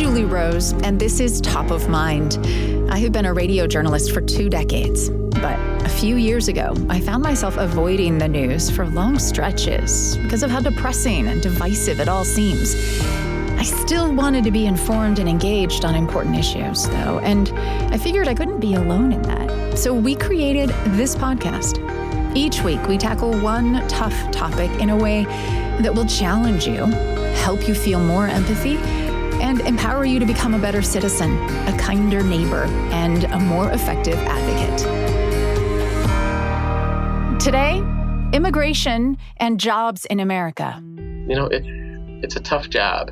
[0.00, 2.38] Julie Rose, and this is Top of Mind.
[2.90, 7.00] I have been a radio journalist for two decades, but a few years ago, I
[7.00, 12.08] found myself avoiding the news for long stretches because of how depressing and divisive it
[12.08, 12.74] all seems.
[13.58, 17.50] I still wanted to be informed and engaged on important issues, though, and
[17.92, 19.76] I figured I couldn't be alone in that.
[19.76, 21.76] So we created this podcast.
[22.34, 25.24] Each week, we tackle one tough topic in a way
[25.82, 26.86] that will challenge you,
[27.36, 28.78] help you feel more empathy
[29.40, 31.36] and empower you to become a better citizen,
[31.66, 34.78] a kinder neighbor, and a more effective advocate.
[37.40, 37.78] Today,
[38.32, 40.82] immigration and jobs in America.
[41.26, 41.62] You know, it,
[42.22, 43.10] it's a tough job.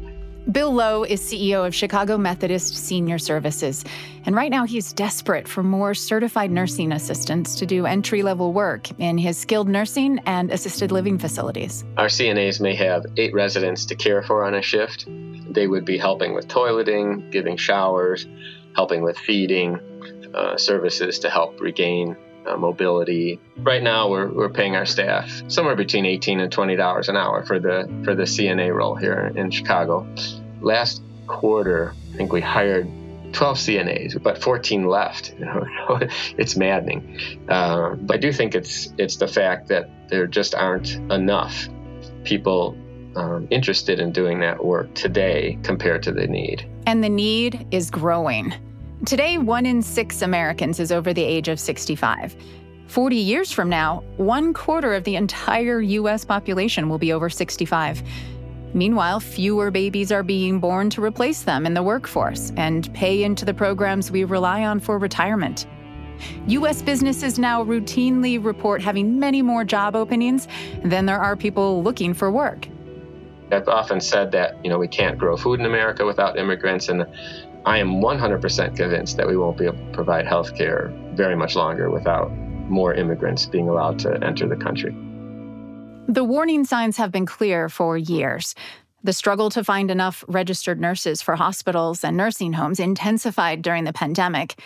[0.51, 3.85] Bill Lowe is CEO of Chicago Methodist Senior Services,
[4.25, 8.89] and right now he's desperate for more certified nursing assistants to do entry level work
[8.99, 11.85] in his skilled nursing and assisted living facilities.
[11.99, 15.05] Our CNAs may have eight residents to care for on a shift.
[15.07, 18.27] They would be helping with toileting, giving showers,
[18.75, 19.79] helping with feeding,
[20.33, 22.17] uh, services to help regain
[22.49, 23.39] uh, mobility.
[23.59, 27.45] Right now, we're, we're paying our staff somewhere between 18 and 20 dollars an hour
[27.45, 30.07] for the for the CNA role here in Chicago.
[30.61, 32.89] Last quarter, I think we hired
[33.33, 35.35] 12 CNAs, but 14 left.
[36.39, 37.19] It's maddening.
[37.49, 41.69] Uh, but I do think it's it's the fact that there just aren't enough
[42.25, 42.77] people
[43.17, 46.69] um, interested in doing that work today compared to the need.
[46.87, 48.55] And the need is growing.
[49.07, 52.37] Today, one in six Americans is over the age of 65.
[52.87, 56.25] 40 years from now, one quarter of the entire U.S.
[56.25, 58.03] population will be over 65.
[58.75, 63.45] Meanwhile, fewer babies are being born to replace them in the workforce and pay into
[63.45, 65.67] the programs we rely on for retirement.
[66.49, 66.83] U.S.
[66.83, 70.49] businesses now routinely report having many more job openings
[70.85, 72.69] than there are people looking for work.
[73.51, 77.07] I've often said that, you know, we can't grow food in America without immigrants, and
[77.65, 81.57] I am 100% convinced that we won't be able to provide health care very much
[81.57, 82.31] longer without
[82.69, 84.95] more immigrants being allowed to enter the country.
[86.11, 88.55] The warning signs have been clear for years.
[89.05, 93.93] The struggle to find enough registered nurses for hospitals and nursing homes intensified during the
[93.93, 94.59] pandemic.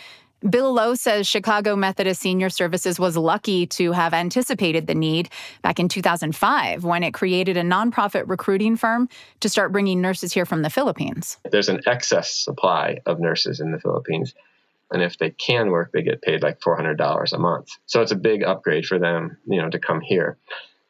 [0.48, 5.30] Bill Lowe says Chicago Methodist Senior Services was lucky to have anticipated the need
[5.62, 9.09] back in 2005 when it created a nonprofit recruiting firm
[9.41, 11.38] to start bringing nurses here from the Philippines.
[11.50, 14.32] There's an excess supply of nurses in the Philippines.
[14.92, 17.69] And if they can work, they get paid like $400 a month.
[17.86, 20.38] So it's a big upgrade for them, you know, to come here.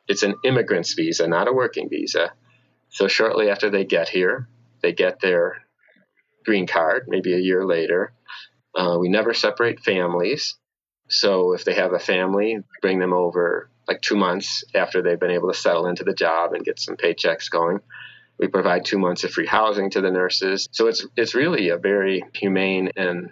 [0.09, 2.33] It's an immigrant's visa, not a working visa.
[2.89, 4.49] So shortly after they get here,
[4.83, 5.63] they get their
[6.45, 8.13] green card, maybe a year later
[8.75, 10.57] uh, we never separate families.
[11.09, 15.31] So if they have a family, bring them over like two months after they've been
[15.31, 17.81] able to settle into the job and get some paychecks going.
[18.39, 20.69] We provide two months of free housing to the nurses.
[20.73, 23.31] So it's it's really a very humane and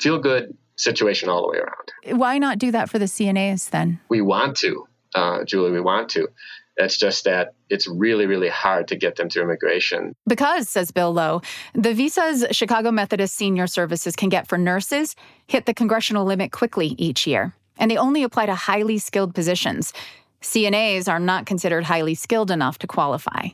[0.00, 2.18] feel good situation all the way around.
[2.18, 4.00] Why not do that for the CNAs then?
[4.08, 5.70] We want to, uh, Julie.
[5.70, 6.28] We want to.
[6.76, 10.14] It's just that it's really, really hard to get them through immigration.
[10.26, 11.42] Because, says Bill Lowe,
[11.74, 15.14] the visas Chicago Methodist Senior Services can get for nurses
[15.46, 19.92] hit the congressional limit quickly each year, and they only apply to highly skilled positions.
[20.40, 23.48] CNAs are not considered highly skilled enough to qualify.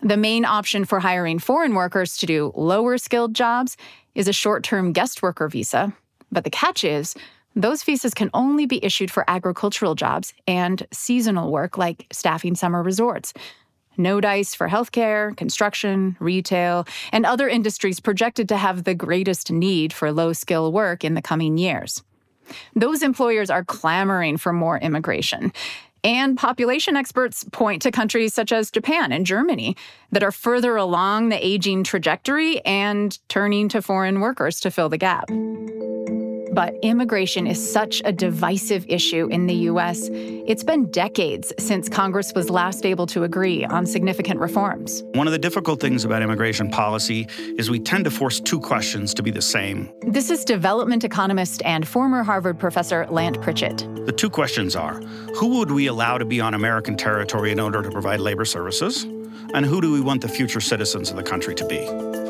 [0.00, 3.76] The main option for hiring foreign workers to do lower skilled jobs
[4.14, 5.92] is a short term guest worker visa.
[6.30, 7.14] But the catch is,
[7.54, 12.82] those visas can only be issued for agricultural jobs and seasonal work like staffing summer
[12.82, 13.32] resorts.
[13.96, 19.92] No dice for healthcare, construction, retail, and other industries projected to have the greatest need
[19.92, 22.02] for low skill work in the coming years.
[22.76, 25.52] Those employers are clamoring for more immigration.
[26.04, 29.76] And population experts point to countries such as Japan and Germany
[30.12, 34.96] that are further along the aging trajectory and turning to foreign workers to fill the
[34.96, 35.28] gap.
[36.58, 42.34] But immigration is such a divisive issue in the U.S., it's been decades since Congress
[42.34, 45.04] was last able to agree on significant reforms.
[45.12, 49.14] One of the difficult things about immigration policy is we tend to force two questions
[49.14, 49.88] to be the same.
[50.00, 53.86] This is development economist and former Harvard professor Lant Pritchett.
[54.04, 54.94] The two questions are
[55.36, 59.04] who would we allow to be on American territory in order to provide labor services?
[59.54, 62.27] And who do we want the future citizens of the country to be?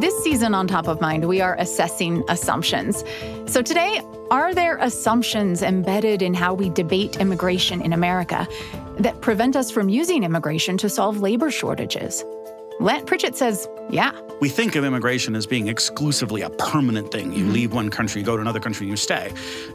[0.00, 3.04] This season on Top of Mind, we are assessing assumptions.
[3.44, 4.00] So today,
[4.30, 8.48] are there assumptions embedded in how we debate immigration in America
[8.96, 12.24] that prevent us from using immigration to solve labor shortages?
[12.80, 14.18] Lant Pritchett says, yeah.
[14.40, 17.30] We think of immigration as being exclusively a permanent thing.
[17.30, 17.52] You mm-hmm.
[17.52, 19.34] leave one country, you go to another country, you stay.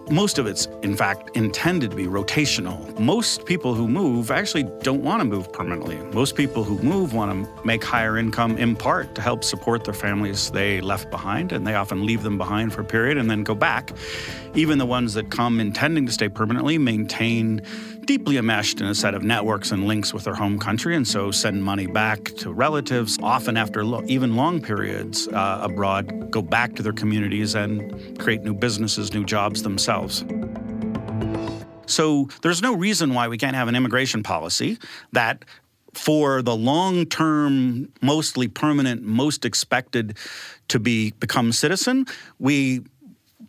[0.10, 2.98] Most of it's, in fact, intended to be rotational.
[2.98, 5.98] Most people who move actually don't want to move permanently.
[6.16, 9.94] Most people who move want to make higher income in part to help support their
[9.94, 13.44] families they left behind, and they often leave them behind for a period and then
[13.44, 13.92] go back.
[14.56, 17.62] Even the ones that come intending to stay permanently maintain
[18.06, 21.31] deeply enmeshed in a set of networks and links with their home country, and so
[21.31, 26.75] send money back to relatives, often after lo- even long periods uh, abroad, go back
[26.75, 30.24] to their communities and create new businesses, new jobs themselves.
[31.88, 34.78] So there's no reason why we can't have an immigration policy
[35.12, 35.46] that
[35.94, 40.18] for the long term, mostly permanent, most expected
[40.68, 42.06] to be become citizen,
[42.38, 42.81] we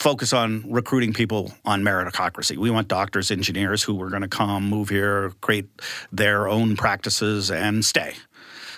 [0.01, 2.57] focus on recruiting people on meritocracy.
[2.57, 5.69] We want doctors, engineers who are going to come, move here, create
[6.13, 8.15] their own practices, and stay.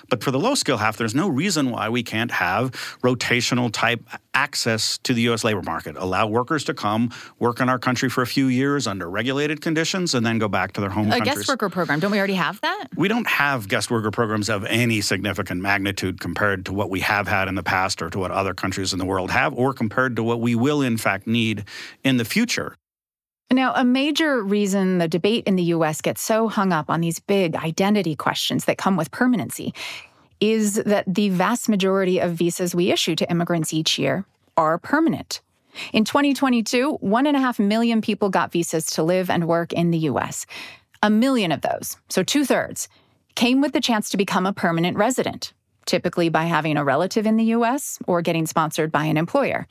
[0.09, 2.73] But for the low skill half, there's no reason why we can't have
[3.03, 4.03] rotational type
[4.35, 5.45] access to the U.S.
[5.45, 5.97] labor market.
[5.97, 10.15] Allow workers to come work in our country for a few years under regulated conditions
[10.15, 11.35] and then go back to their home a countries.
[11.37, 12.01] guest worker program.
[12.01, 12.87] Don't we already have that?
[12.97, 17.29] We don't have guest worker programs of any significant magnitude compared to what we have
[17.29, 20.17] had in the past or to what other countries in the world have or compared
[20.17, 21.65] to what we will in fact need
[22.05, 22.77] in the future.
[23.51, 27.19] Now, a major reason the debate in the US gets so hung up on these
[27.19, 29.73] big identity questions that come with permanency
[30.39, 35.41] is that the vast majority of visas we issue to immigrants each year are permanent.
[35.93, 39.93] In 2022, one and a half million people got visas to live and work in
[39.93, 40.45] the US.
[41.03, 42.89] A million of those, so two thirds,
[43.35, 45.55] came with the chance to become a permanent resident,
[45.87, 49.67] typically by having a relative in the US or getting sponsored by an employer.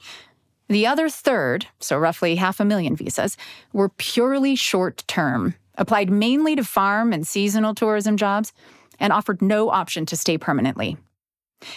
[0.69, 3.37] The other third, so roughly half a million visas,
[3.71, 8.51] were purely short term, applied mainly to farm and seasonal tourism jobs,
[8.99, 10.97] and offered no option to stay permanently.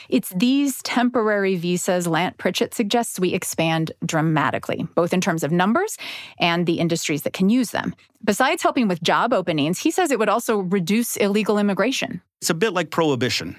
[0.08, 5.96] It's these temporary visas Lant Pritchett suggests we expand dramatically, both in terms of numbers
[6.38, 7.94] and the industries that can use them.
[8.22, 12.20] Besides helping with job openings, he says it would also reduce illegal immigration.
[12.43, 13.56] It's a bit like prohibition.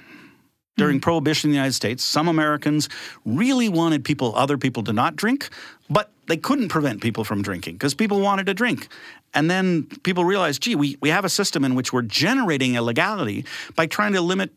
[0.78, 2.88] During mm Prohibition in the United States, some Americans
[3.26, 5.50] really wanted people, other people to not drink,
[5.90, 8.88] but they couldn't prevent people from drinking because people wanted to drink.
[9.34, 13.46] And then people realized, gee, we, we have a system in which we're generating illegality
[13.76, 14.52] by trying to limit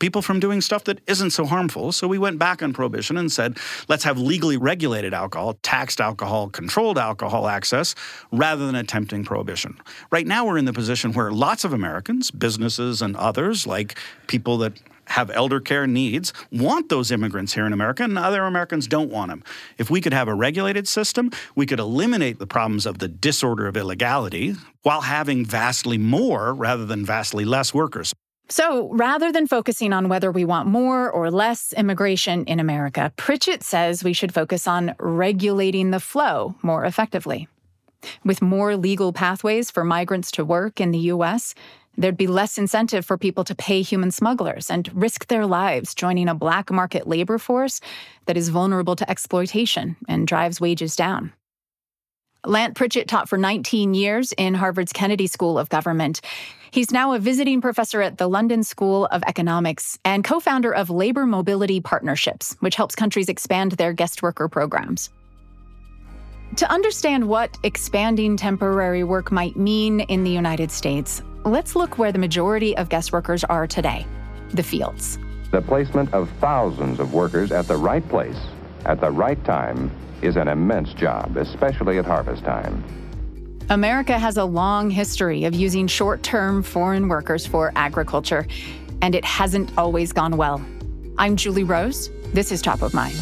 [0.00, 1.92] people from doing stuff that isn't so harmful.
[1.92, 6.48] So we went back on prohibition and said, let's have legally regulated alcohol, taxed alcohol,
[6.48, 7.94] controlled alcohol access,
[8.32, 9.78] rather than attempting prohibition.
[10.10, 13.96] Right now, we're in the position where lots of Americans, businesses, and others, like
[14.26, 14.72] people that
[15.10, 19.30] have elder care needs want those immigrants here in America, and other Americans don't want
[19.30, 19.44] them.
[19.78, 23.66] If we could have a regulated system, we could eliminate the problems of the disorder
[23.66, 28.12] of illegality while having vastly more rather than vastly less workers.
[28.48, 33.62] So, rather than focusing on whether we want more or less immigration in America, Pritchett
[33.62, 37.46] says we should focus on regulating the flow more effectively.
[38.24, 41.54] With more legal pathways for migrants to work in the U.S.,
[42.00, 46.28] there'd be less incentive for people to pay human smugglers and risk their lives joining
[46.28, 47.80] a black market labor force
[48.26, 51.32] that is vulnerable to exploitation and drives wages down.
[52.46, 56.22] Lant Pritchett taught for 19 years in Harvard's Kennedy School of Government.
[56.70, 60.88] He's now a visiting professor at the London School of Economics and co founder of
[60.88, 65.10] Labor Mobility Partnerships, which helps countries expand their guest worker programs.
[66.56, 72.12] To understand what expanding temporary work might mean in the United States, let's look where
[72.12, 74.06] the majority of guest workers are today
[74.52, 75.18] the fields.
[75.52, 78.38] The placement of thousands of workers at the right place,
[78.84, 82.82] at the right time, is an immense job, especially at harvest time.
[83.70, 88.46] America has a long history of using short term foreign workers for agriculture,
[89.02, 90.60] and it hasn't always gone well.
[91.16, 92.10] I'm Julie Rose.
[92.32, 93.20] This is Top of Mind.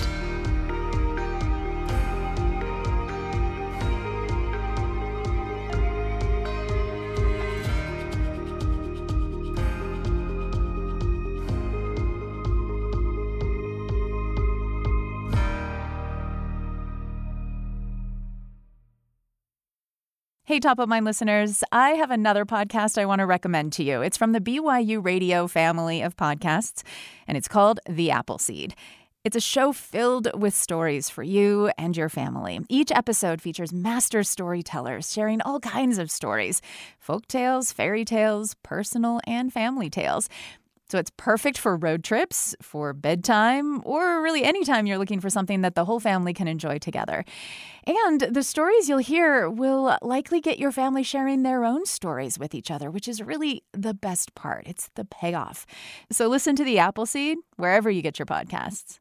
[20.49, 24.00] Hey, top of mind listeners, I have another podcast I want to recommend to you.
[24.00, 26.83] It's from the BYU Radio family of podcasts,
[27.26, 28.75] and it's called The Appleseed.
[29.25, 32.61] It's a show filled with stories for you and your family.
[32.71, 36.62] Each episode features master storytellers sharing all kinds of stories
[36.99, 40.31] folk tales, fairy tales, personal and family tales.
[40.90, 45.61] So it's perfect for road trips, for bedtime, or really anytime you're looking for something
[45.61, 47.26] that the whole family can enjoy together.
[47.87, 52.54] And the stories you'll hear will likely get your family sharing their own stories with
[52.54, 54.66] each other, which is really the best part.
[54.66, 55.66] It's the payoff.
[56.11, 58.99] So listen to the Appleseed wherever you get your podcasts.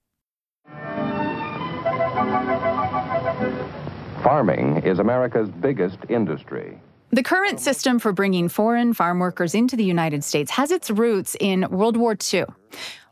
[4.23, 6.81] Farming is America's biggest industry.
[7.11, 7.57] The current oh.
[7.57, 11.95] system for bringing foreign farm workers into the United States has its roots in World
[11.95, 12.45] War II.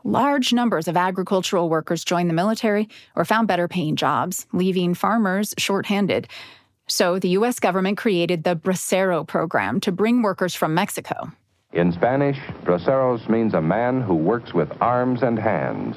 [0.04, 5.54] Large numbers of agricultural workers joined the military or found better paying jobs, leaving farmers
[5.58, 6.28] shorthanded.
[6.88, 7.60] So the U.S.
[7.60, 11.32] government created the Bracero program to bring workers from Mexico.
[11.74, 15.96] In Spanish, braceros means a man who works with arms and hands.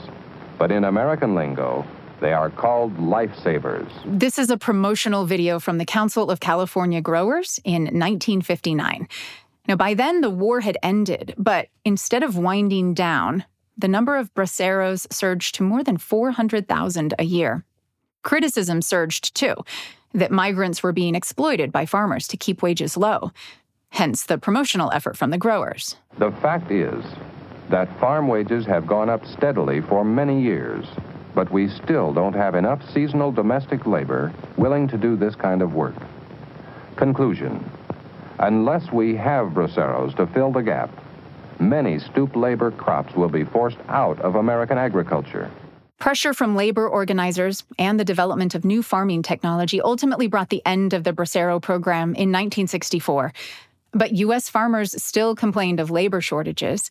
[0.59, 1.87] But in American lingo,
[2.21, 3.89] they are called lifesavers.
[4.05, 9.09] This is a promotional video from the Council of California Growers in 1959.
[9.67, 13.45] Now, by then, the war had ended, but instead of winding down,
[13.77, 17.65] the number of braceros surged to more than 400,000 a year.
[18.23, 19.55] Criticism surged too
[20.15, 23.31] that migrants were being exploited by farmers to keep wages low,
[23.91, 25.97] hence the promotional effort from the growers.
[26.19, 27.05] The fact is
[27.71, 30.87] that farm wages have gone up steadily for many years
[31.35, 35.75] but we still don't have enough seasonal domestic labor willing to do this kind of
[35.75, 35.95] work.
[36.97, 37.65] Conclusion
[38.41, 40.91] Unless we have braceros to fill the gap,
[41.59, 45.51] many stoop labor crops will be forced out of American agriculture.
[45.99, 50.93] Pressure from labor organizers and the development of new farming technology ultimately brought the end
[50.93, 53.33] of the Bracero program in 1964.
[53.93, 54.49] But U.S.
[54.49, 56.91] farmers still complained of labor shortages,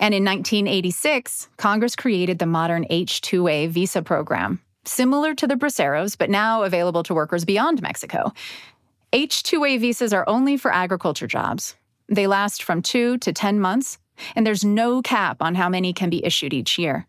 [0.00, 6.16] and in 1986, Congress created the modern H 2A visa program, similar to the Braceros,
[6.16, 8.32] but now available to workers beyond Mexico.
[9.12, 11.76] H 2A visas are only for agriculture jobs.
[12.08, 13.98] They last from two to 10 months,
[14.34, 17.06] and there's no cap on how many can be issued each year.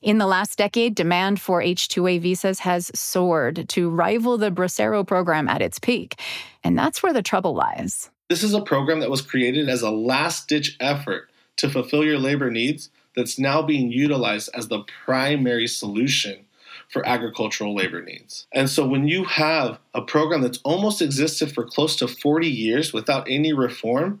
[0.00, 5.06] In the last decade, demand for H 2A visas has soared to rival the Bracero
[5.06, 6.20] program at its peak.
[6.64, 8.10] And that's where the trouble lies.
[8.28, 12.18] This is a program that was created as a last ditch effort to fulfill your
[12.18, 16.44] labor needs that's now being utilized as the primary solution
[16.88, 18.46] for agricultural labor needs.
[18.52, 22.92] And so when you have a program that's almost existed for close to 40 years
[22.92, 24.20] without any reform,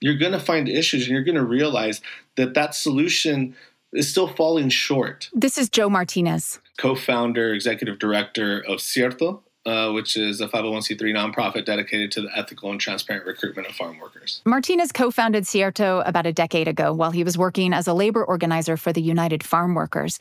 [0.00, 2.00] you're going to find issues and you're going to realize
[2.36, 3.54] that that solution
[3.92, 5.28] is still falling short.
[5.32, 11.00] This is Joe Martinez, co founder, executive director of Cierto, uh, which is a 501c3
[11.12, 14.40] nonprofit dedicated to the ethical and transparent recruitment of farm workers.
[14.46, 18.24] Martinez co founded Cierto about a decade ago while he was working as a labor
[18.24, 20.18] organizer for the United Farm Workers.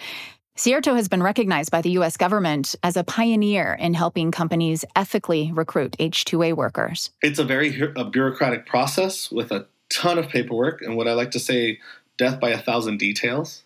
[0.57, 2.17] Cierto has been recognized by the U.S.
[2.17, 7.11] government as a pioneer in helping companies ethically recruit H2A workers.
[7.21, 11.31] It's a very a bureaucratic process with a ton of paperwork and what I like
[11.31, 11.79] to say,
[12.17, 13.63] death by a thousand details.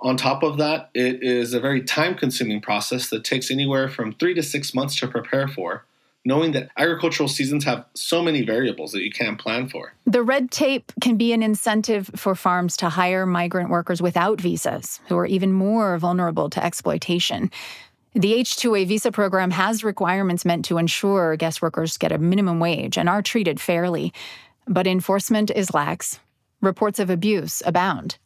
[0.00, 4.12] On top of that, it is a very time consuming process that takes anywhere from
[4.14, 5.86] three to six months to prepare for,
[6.24, 9.94] knowing that agricultural seasons have so many variables that you can't plan for.
[10.06, 15.00] The red tape can be an incentive for farms to hire migrant workers without visas,
[15.08, 17.50] who are even more vulnerable to exploitation.
[18.14, 22.60] The H 2A visa program has requirements meant to ensure guest workers get a minimum
[22.60, 24.12] wage and are treated fairly,
[24.68, 26.20] but enforcement is lax.
[26.60, 28.16] Reports of abuse abound.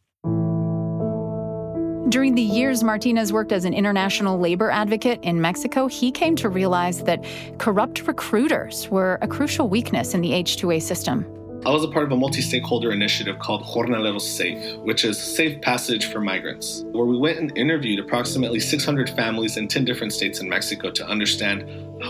[2.08, 6.48] During the years Martinez worked as an international labor advocate in Mexico, he came to
[6.48, 7.22] realize that
[7.58, 11.26] corrupt recruiters were a crucial weakness in the H2A system.
[11.66, 15.60] I was a part of a multi stakeholder initiative called Jornaleros Safe, which is safe
[15.60, 20.40] passage for migrants, where we went and interviewed approximately 600 families in 10 different states
[20.40, 21.66] in Mexico to understand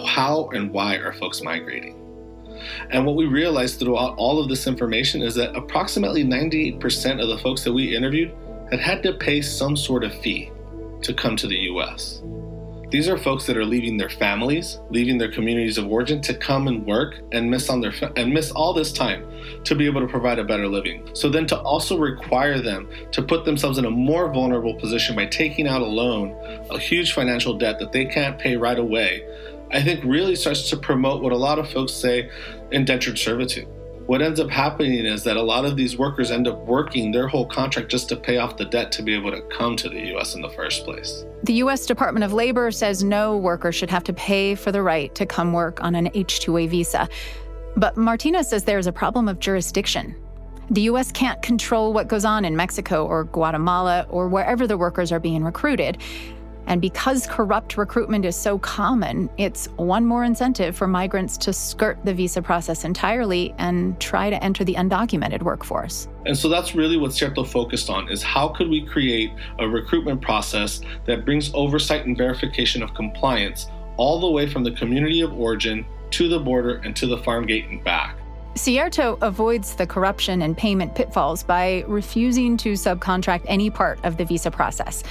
[0.07, 1.97] how and why are folks migrating.
[2.91, 7.39] And what we realized throughout all of this information is that approximately 98% of the
[7.39, 8.33] folks that we interviewed
[8.71, 10.51] had had to pay some sort of fee
[11.03, 12.23] to come to the US.
[12.91, 16.69] These are folks that are leaving their families, leaving their communities of origin to come
[16.69, 19.27] and work and miss on their fa- and miss all this time
[19.65, 21.07] to be able to provide a better living.
[21.13, 25.27] So then to also require them to put themselves in a more vulnerable position by
[25.27, 26.31] taking out a loan,
[26.71, 29.23] a huge financial debt that they can't pay right away,
[29.71, 32.31] I think really starts to promote what a lot of folks say
[32.71, 33.69] indentured servitude
[34.09, 37.29] what ends up happening is that a lot of these workers end up working their
[37.29, 40.17] whole contract just to pay off the debt to be able to come to the
[40.17, 41.27] US in the first place.
[41.43, 45.15] The US Department of Labor says no worker should have to pay for the right
[45.15, 47.07] to come work on an H2A visa.
[47.77, 50.17] But Martinez says there is a problem of jurisdiction.
[50.71, 55.13] The US can't control what goes on in Mexico or Guatemala or wherever the workers
[55.13, 55.99] are being recruited.
[56.69, 61.99] And because corrupt recruitment is so common, it's one more incentive for migrants to skirt
[62.05, 66.09] the visa process entirely and try to enter the undocumented workforce.
[66.27, 70.21] And so that's really what Cierto focused on is how could we create a recruitment
[70.21, 75.33] process that brings oversight and verification of compliance all the way from the community of
[75.33, 78.19] origin to the border and to the farm gate and back.
[78.57, 84.25] Cierto avoids the corruption and payment pitfalls by refusing to subcontract any part of the
[84.25, 85.03] visa process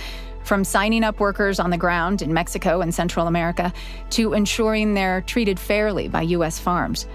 [0.48, 3.74] from signing up workers on the ground in Mexico and Central America
[4.12, 6.58] to ensuring they're treated fairly by U.S.
[6.58, 7.06] farms.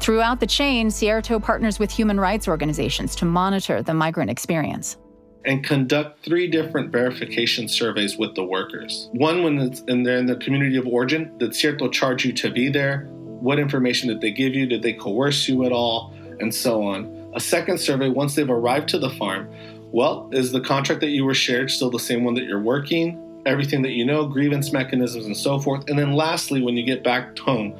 [0.00, 4.96] Throughout the chain, Cierto partners with human rights organizations to monitor the migrant experience.
[5.44, 9.08] And conduct three different verification surveys with the workers.
[9.12, 12.50] One when it's in, they're in the community of origin, did Cierto charge you to
[12.50, 13.06] be there?
[13.10, 14.66] What information did they give you?
[14.66, 16.14] Did they coerce you at all?
[16.40, 17.30] And so on.
[17.34, 19.48] A second survey once they've arrived to the farm
[19.90, 23.42] well, is the contract that you were shared still the same one that you're working?
[23.46, 25.88] Everything that you know, grievance mechanisms, and so forth.
[25.88, 27.74] And then lastly, when you get back home,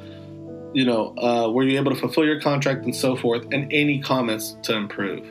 [0.73, 3.99] you know, uh, were you able to fulfill your contract and so forth, and any
[3.99, 5.25] comments to improve.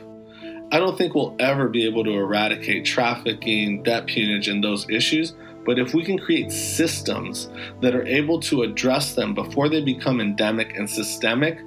[0.71, 5.33] I don't think we'll ever be able to eradicate trafficking, debt peonage, and those issues.
[5.65, 7.49] But if we can create systems
[7.81, 11.59] that are able to address them before they become endemic and systemic,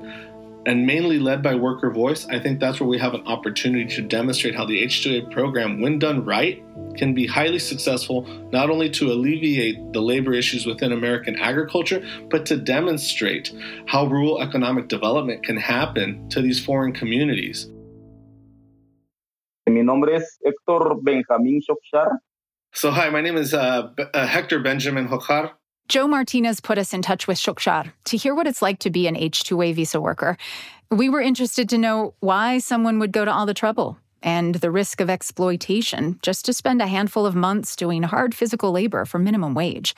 [0.67, 4.03] and mainly led by worker voice, I think that's where we have an opportunity to
[4.03, 6.63] demonstrate how the H2A program, when done right,
[6.97, 12.47] can be highly successful not only to alleviate the labor issues within American agriculture, but
[12.47, 13.53] to demonstrate
[13.87, 17.69] how rural economic development can happen to these foreign communities.
[19.69, 22.19] Mi nombre es Héctor Benjamín Shokshar.
[22.75, 25.53] So, hi, my name is uh, uh, Hector Benjamin Hojar.
[25.89, 29.07] Joe Martinez put us in touch with Shukshar to hear what it's like to be
[29.07, 30.37] an H2A visa worker.
[30.91, 34.71] We were interested to know why someone would go to all the trouble and the
[34.71, 39.19] risk of exploitation just to spend a handful of months doing hard physical labor for
[39.19, 39.95] minimum wage.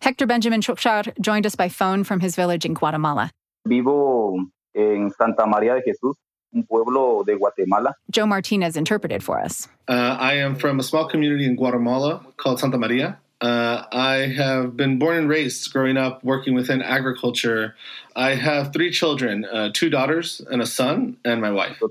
[0.00, 3.30] Hector Benjamin Shukshar joined us by phone from his village in Guatemala.
[3.66, 4.38] Vivo
[4.74, 6.14] en Santa María de Jesús,
[6.54, 7.94] un pueblo de Guatemala.
[8.10, 9.68] Joe Martinez interpreted for us.
[9.88, 13.18] Uh, I am from a small community in Guatemala called Santa Maria.
[13.40, 17.74] Uh, I have been born and raised growing up working within agriculture.
[18.14, 21.78] I have three children uh, two daughters and a son, and my wife.
[21.82, 21.88] Uh,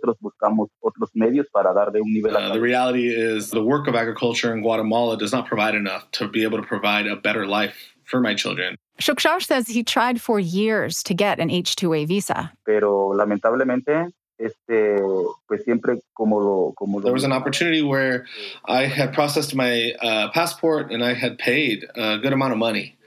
[2.53, 6.43] the reality is, the work of agriculture in Guatemala does not provide enough to be
[6.43, 8.75] able to provide a better life for my children.
[9.01, 12.51] Shukshar says he tried for years to get an H2A visa.
[12.65, 14.99] Pero lamentablemente este,
[15.47, 18.25] pues siempre como lo, como there was an opportunity where
[18.65, 22.97] I had processed my uh, passport and I had paid a good amount of money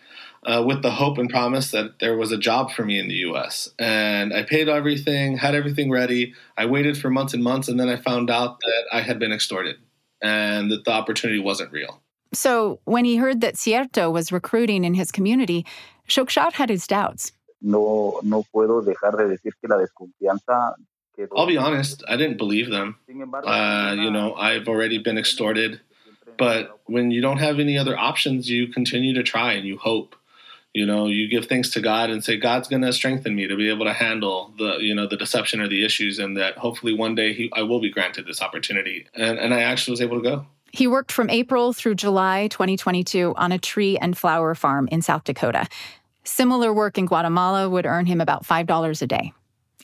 [0.44, 3.14] uh, with the hope and promise that there was a job for me in the
[3.28, 3.70] U.S.
[3.78, 6.34] And I paid everything, had everything ready.
[6.56, 9.32] I waited for months and months, and then I found out that I had been
[9.32, 9.76] extorted
[10.20, 12.00] and that the opportunity wasn't real.
[12.34, 15.66] So when he heard that Cierto was recruiting in his community,
[16.08, 17.32] Shokshar had his doubts.
[17.60, 20.74] No, no puedo dejar de decir que la desconfianza
[21.36, 22.96] I'll be honest, I didn't believe them.
[23.08, 25.80] Uh, you know, I've already been extorted.
[26.38, 30.16] But when you don't have any other options, you continue to try and you hope.
[30.72, 33.56] You know, you give thanks to God and say, God's going to strengthen me to
[33.56, 36.94] be able to handle the, you know, the deception or the issues, and that hopefully
[36.94, 39.06] one day he, I will be granted this opportunity.
[39.14, 40.46] And, and I actually was able to go.
[40.72, 45.24] He worked from April through July 2022 on a tree and flower farm in South
[45.24, 45.68] Dakota.
[46.24, 49.34] Similar work in Guatemala would earn him about $5 a day.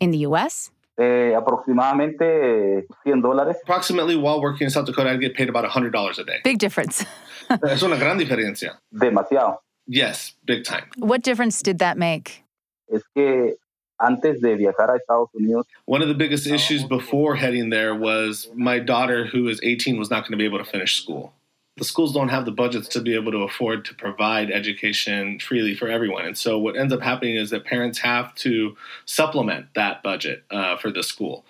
[0.00, 3.56] In the US, eh, aproximadamente 100 dólares.
[3.62, 6.40] Approximately while working in South Dakota, I'd get paid about $100 a day.
[6.44, 7.06] Big difference.
[7.62, 8.78] es una gran diferencia.
[8.92, 9.58] Demasiado.
[9.86, 10.84] Yes, big time.
[10.98, 12.44] What difference did that make?
[12.92, 13.56] Es que
[13.98, 15.64] antes de viajar a Estados Unidos.
[15.86, 20.10] One of the biggest issues before heading there was my daughter, who is 18, was
[20.10, 21.32] not going to be able to finish school
[21.78, 25.74] the schools don't have the budgets to be able to afford to provide education freely
[25.74, 26.26] for everyone.
[26.26, 30.76] And so what ends up happening is that parents have to supplement that budget uh,
[30.76, 31.44] for the school.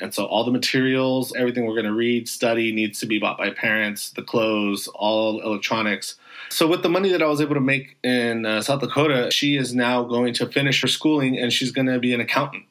[0.00, 3.38] And so all the materials, everything we're going to read, study needs to be bought
[3.38, 6.16] by parents, the clothes, all electronics.
[6.50, 9.56] So with the money that I was able to make in uh, South Dakota, she
[9.56, 12.64] is now going to finish her schooling and she's going to be an accountant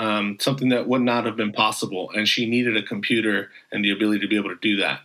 [0.00, 2.10] um, something that would not have been possible.
[2.14, 5.00] And she needed a computer and the ability to be able to do that.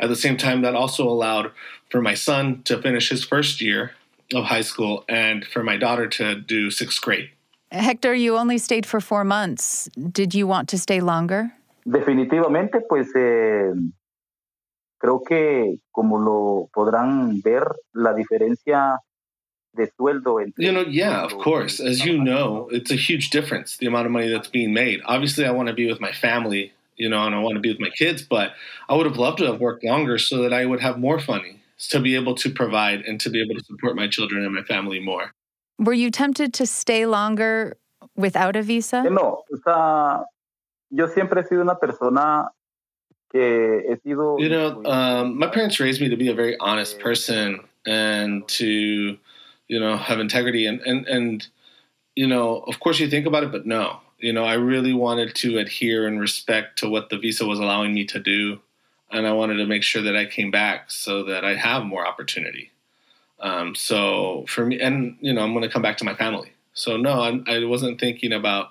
[0.00, 1.52] At the same time, that also allowed
[1.88, 3.92] for my son to finish his first year
[4.34, 7.30] of high school and for my daughter to do sixth grade.
[7.70, 9.88] Hector, you only stayed for four months.
[9.94, 11.52] Did you want to stay longer?
[11.86, 13.72] Definitivamente, pues eh,
[14.98, 18.98] creo que como lo podrán ver, la diferencia
[19.76, 21.80] you know, yeah, of course.
[21.80, 25.00] As you know, it's a huge difference, the amount of money that's being made.
[25.04, 27.70] Obviously, I want to be with my family, you know, and I want to be
[27.70, 28.52] with my kids, but
[28.88, 31.60] I would have loved to have worked longer so that I would have more money,
[31.90, 34.62] to be able to provide and to be able to support my children and my
[34.62, 35.32] family more.
[35.78, 37.78] Were you tempted to stay longer
[38.16, 39.02] without a visa?
[39.04, 40.24] No, o sea,
[40.90, 42.50] yo siempre he sido una persona
[43.32, 44.38] que he sido.
[44.38, 49.16] You know, um, my parents raised me to be a very honest person and to,
[49.70, 51.46] you know, have integrity and and and,
[52.16, 55.32] you know, of course you think about it, but no, you know, I really wanted
[55.36, 58.58] to adhere and respect to what the visa was allowing me to do,
[59.12, 62.04] and I wanted to make sure that I came back so that I have more
[62.04, 62.72] opportunity.
[63.38, 66.52] Um, so for me, and you know, I'm going to come back to my family.
[66.74, 68.70] So no, I, I, wasn't thinking about,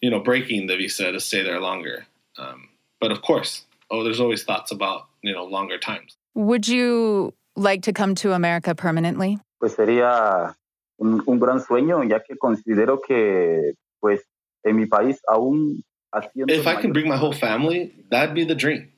[0.00, 2.06] you know, breaking the visa to stay there longer.
[2.38, 2.68] Um,
[3.00, 6.16] but of course, oh, there's always thoughts about you know longer times.
[6.34, 9.38] Would you like to come to America permanently?
[9.58, 10.56] Pues sería
[10.98, 14.22] un, un gran sueño, ya que considero que, pues,
[14.64, 16.52] en mi país aún haciendo.
[16.52, 18.92] If I can bring my whole family, that'd be the dream.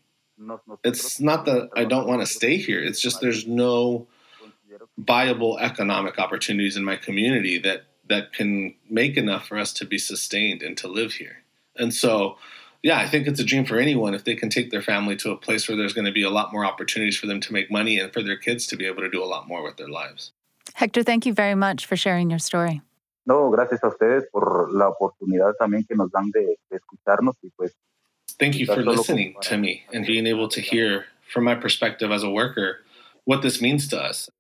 [0.85, 2.81] It's not that I don't want to stay here.
[2.81, 4.07] It's just there's no
[4.97, 9.99] viable economic opportunities in my community that that can make enough for us to be
[9.99, 11.43] sustained and to live here.
[11.77, 12.39] And so,
[12.83, 15.31] yeah, I think it's a dream for anyone if they can take their family to
[15.31, 17.71] a place where there's going to be a lot more opportunities for them to make
[17.71, 19.89] money and for their kids to be able to do a lot more with their
[19.89, 20.33] lives.
[20.79, 22.81] Hector, thank you very much for sharing your story.
[23.27, 27.51] No, gracias a ustedes por la oportunidad también que nos dan de, de escucharnos y
[27.59, 27.73] pues.
[28.39, 32.23] Thank you for listening to me and being able to hear from my perspective as
[32.23, 32.85] a worker
[33.25, 34.31] what this means to us.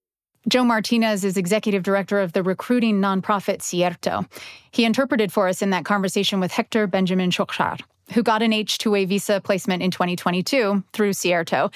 [0.48, 4.24] Joe Martinez is executive director of the recruiting nonprofit Cierto.
[4.70, 7.80] He interpreted for us in that conversation with Hector Benjamin Shokshar,
[8.12, 11.72] who got an H-2A visa placement in 2022 through Cierto.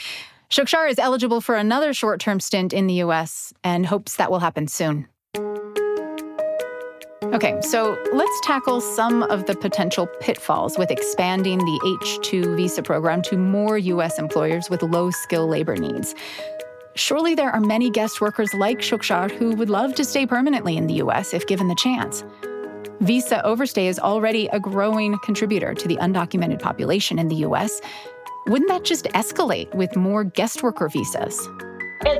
[0.53, 3.55] Shokshar is eligible for another short-term stint in the U.S.
[3.65, 5.09] and hopes that will happen soon.
[7.33, 12.83] Okay, so let's tackle some of the potential pitfalls with expanding the H 2 visa
[12.83, 14.19] program to more U.S.
[14.19, 16.15] employers with low skill labor needs.
[16.97, 20.87] Surely there are many guest workers like Shukshar who would love to stay permanently in
[20.87, 22.25] the US if given the chance.
[23.01, 27.81] Visa overstay is already a growing contributor to the undocumented population in the US.
[28.47, 31.49] Wouldn't that just escalate with more guest worker visas?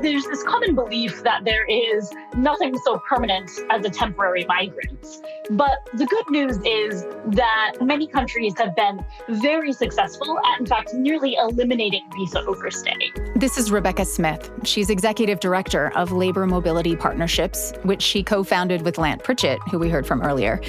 [0.01, 5.21] there's this common belief that there is nothing so permanent as a temporary migrant.
[5.51, 7.03] But the good news is
[7.35, 13.11] that many countries have been very successful at, in fact, nearly eliminating visa overstay.
[13.35, 14.51] This is Rebekah Smith.
[14.63, 19.79] She's executive director of Labor Mobility Partnerships, which she co founded with Lant Pritchett, who
[19.79, 20.61] we heard from earlier.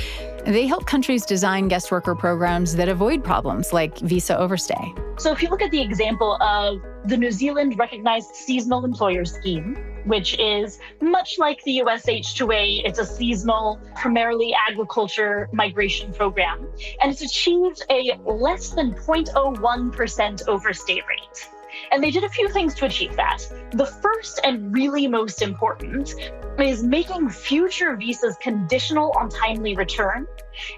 [0.45, 4.93] They help countries design guest worker programs that avoid problems like visa overstay.
[5.17, 9.75] So, if you look at the example of the New Zealand recognized seasonal employer scheme,
[10.05, 16.67] which is much like the US H2A, it's a seasonal, primarily agriculture migration program,
[17.01, 21.49] and it's achieved a less than 0.01% overstay rate.
[21.93, 23.47] And they did a few things to achieve that.
[23.73, 26.15] The first and really most important
[26.59, 30.27] is making future visas conditional on timely return.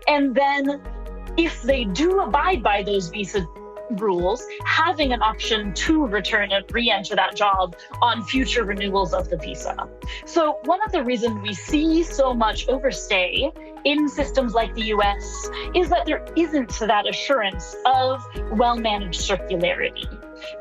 [0.08, 0.80] And then,
[1.36, 3.46] if they do abide by those visa
[3.90, 9.28] rules, having an option to return and re enter that job on future renewals of
[9.28, 9.88] the visa.
[10.24, 13.52] So, one of the reasons we see so much overstay
[13.84, 20.06] in systems like the US is that there isn't that assurance of well managed circularity.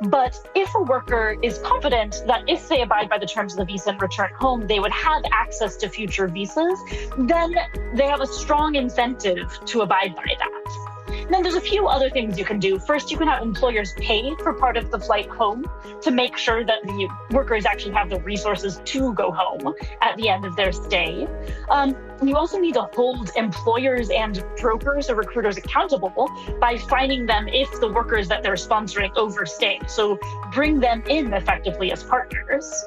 [0.02, 3.66] But if a worker is confident that if they abide by the terms of the
[3.66, 6.80] visa and return home, they would have access to future visas,
[7.18, 7.56] then
[7.94, 10.95] they have a strong incentive to abide by that.
[11.26, 12.78] And then there's a few other things you can do.
[12.78, 15.66] First, you can have employers pay for part of the flight home
[16.04, 20.30] to make sure that the workers actually have the resources to go home at the
[20.30, 21.28] end of their stay.
[21.70, 26.30] Um, you also need to hold employers and brokers or recruiters accountable
[26.62, 29.80] by fining them if the workers that they're sponsoring overstay.
[29.88, 30.20] So
[30.54, 32.86] bring them in effectively as partners.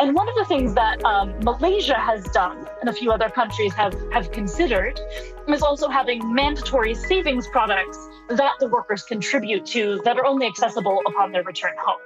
[0.00, 3.72] And one of the things that um, Malaysia has done and a few other countries
[3.74, 5.00] have, have considered
[5.48, 7.75] is also having mandatory savings products
[8.28, 12.00] that the workers contribute to that are only accessible upon their return home.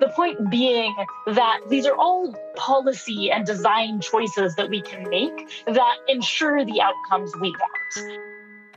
[0.00, 0.94] The point being
[1.26, 6.80] that these are all policy and design choices that we can make that ensure the
[6.80, 8.22] outcomes we want.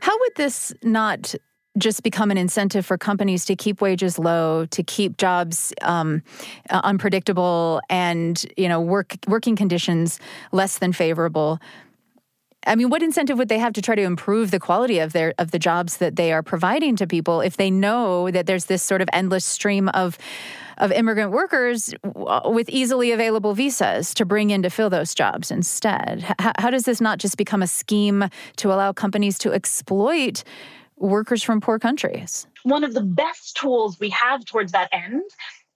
[0.00, 1.34] How would this not
[1.78, 6.22] just become an incentive for companies to keep wages low, to keep jobs um,
[6.70, 10.18] uh, unpredictable, and you know work working conditions
[10.52, 11.58] less than favorable?
[12.66, 15.32] I mean, what incentive would they have to try to improve the quality of their
[15.38, 18.82] of the jobs that they are providing to people if they know that there's this
[18.82, 20.18] sort of endless stream of
[20.78, 21.92] of immigrant workers
[22.44, 26.22] with easily available visas to bring in to fill those jobs instead?
[26.38, 30.44] How, how does this not just become a scheme to allow companies to exploit
[30.96, 32.46] workers from poor countries?
[32.62, 35.22] One of the best tools we have towards that end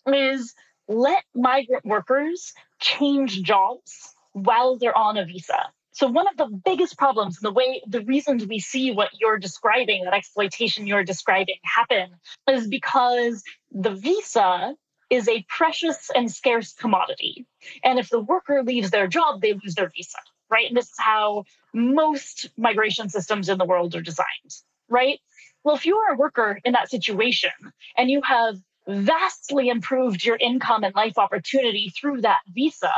[0.06, 0.54] is
[0.88, 5.70] let migrant workers change jobs while they're on a visa.
[5.92, 10.04] So one of the biggest problems, the way the reasons we see what you're describing,
[10.04, 12.10] that exploitation you're describing happen,
[12.48, 14.74] is because the visa
[15.10, 17.46] is a precious and scarce commodity.
[17.84, 20.18] And if the worker leaves their job, they lose their visa,
[20.50, 20.66] right?
[20.66, 24.52] And this is how most migration systems in the world are designed,
[24.88, 25.20] right?
[25.64, 27.50] Well, if you are a worker in that situation
[27.96, 28.56] and you have
[28.88, 32.92] vastly improved your income and life opportunity through that visa,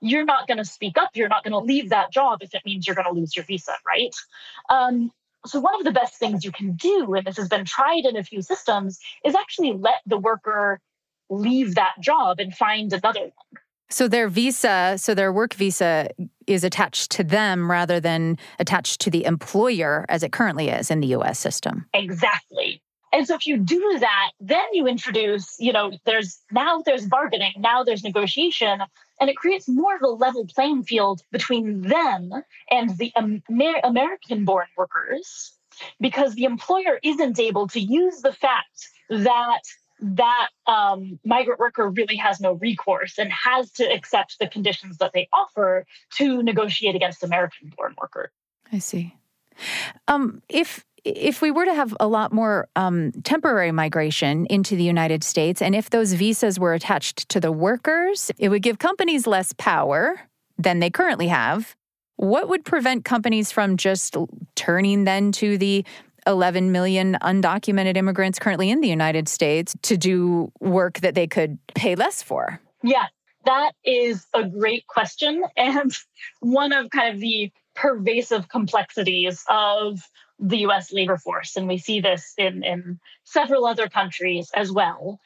[0.00, 1.10] you're not going to speak up.
[1.14, 3.44] You're not going to leave that job if it means you're going to lose your
[3.44, 4.14] visa, right?
[4.68, 5.10] Um,
[5.46, 8.16] so, one of the best things you can do, and this has been tried in
[8.16, 10.80] a few systems, is actually let the worker
[11.30, 13.62] leave that job and find another one.
[13.88, 16.10] So, their visa, so their work visa
[16.46, 21.00] is attached to them rather than attached to the employer as it currently is in
[21.00, 21.86] the US system.
[21.94, 22.82] Exactly.
[23.12, 27.52] And so if you do that, then you introduce, you know, there's now there's bargaining,
[27.58, 28.80] now there's negotiation,
[29.20, 32.32] and it creates more of a level playing field between them
[32.70, 35.52] and the Amer- American born workers
[36.00, 39.62] because the employer isn't able to use the fact that
[40.02, 45.12] that um, migrant worker really has no recourse and has to accept the conditions that
[45.12, 45.84] they offer
[46.16, 48.30] to negotiate against American born workers.
[48.72, 49.14] I see.
[50.08, 54.84] Um, if if we were to have a lot more um, temporary migration into the
[54.84, 59.26] United States, and if those visas were attached to the workers, it would give companies
[59.26, 60.20] less power
[60.58, 61.76] than they currently have.
[62.16, 64.16] What would prevent companies from just
[64.54, 65.84] turning then to the
[66.26, 71.58] 11 million undocumented immigrants currently in the United States to do work that they could
[71.74, 72.60] pay less for?
[72.82, 73.06] Yeah,
[73.46, 75.44] that is a great question.
[75.56, 75.92] And
[76.40, 80.00] one of kind of the pervasive complexities of
[80.40, 81.56] the US labor force.
[81.56, 85.20] And we see this in, in several other countries as well.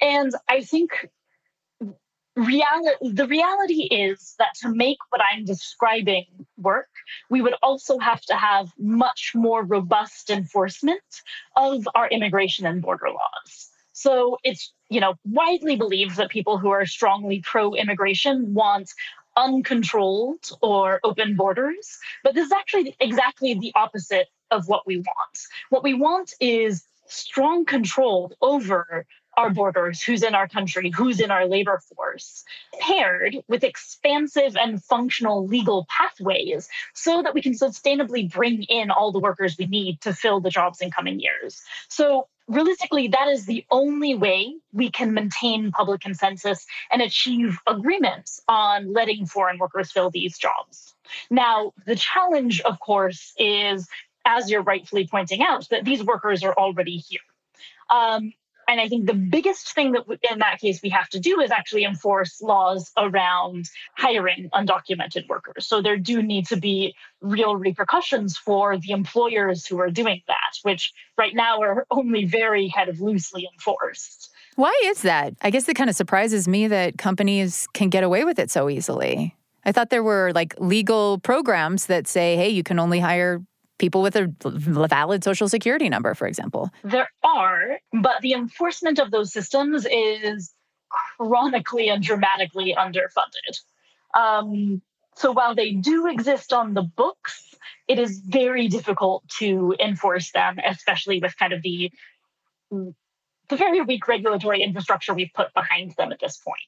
[0.00, 1.08] And I think
[2.36, 6.88] reality the reality is that to make what I'm describing work,
[7.28, 11.02] we would also have to have much more robust enforcement
[11.56, 13.68] of our immigration and border laws.
[13.92, 18.90] So it's you know widely believed that people who are strongly pro-immigration want
[19.36, 21.98] uncontrolled or open borders.
[22.24, 25.38] But this is actually exactly the opposite of what we want.
[25.70, 31.30] What we want is strong control over our borders, who's in our country, who's in
[31.30, 32.44] our labor force,
[32.80, 39.12] paired with expansive and functional legal pathways so that we can sustainably bring in all
[39.12, 41.62] the workers we need to fill the jobs in coming years.
[41.88, 48.42] So realistically, that is the only way we can maintain public consensus and achieve agreements
[48.48, 50.94] on letting foreign workers fill these jobs.
[51.30, 53.88] Now, the challenge, of course, is,
[54.24, 57.20] as you're rightfully pointing out, that these workers are already here.
[57.88, 58.32] Um,
[58.70, 61.50] and I think the biggest thing that in that case we have to do is
[61.50, 63.64] actually enforce laws around
[63.96, 65.66] hiring undocumented workers.
[65.66, 70.58] So there do need to be real repercussions for the employers who are doing that,
[70.62, 74.30] which right now are only very kind of loosely enforced.
[74.54, 75.34] Why is that?
[75.42, 78.70] I guess it kind of surprises me that companies can get away with it so
[78.70, 79.34] easily.
[79.64, 83.42] I thought there were like legal programs that say, hey, you can only hire
[83.80, 86.70] people with a valid social security number, for example?
[86.84, 90.54] There are, but the enforcement of those systems is
[91.16, 93.60] chronically and dramatically underfunded.
[94.14, 94.82] Um,
[95.16, 97.54] so while they do exist on the books,
[97.88, 101.90] it is very difficult to enforce them, especially with kind of the
[102.70, 106.62] the very weak regulatory infrastructure we've put behind them at this point.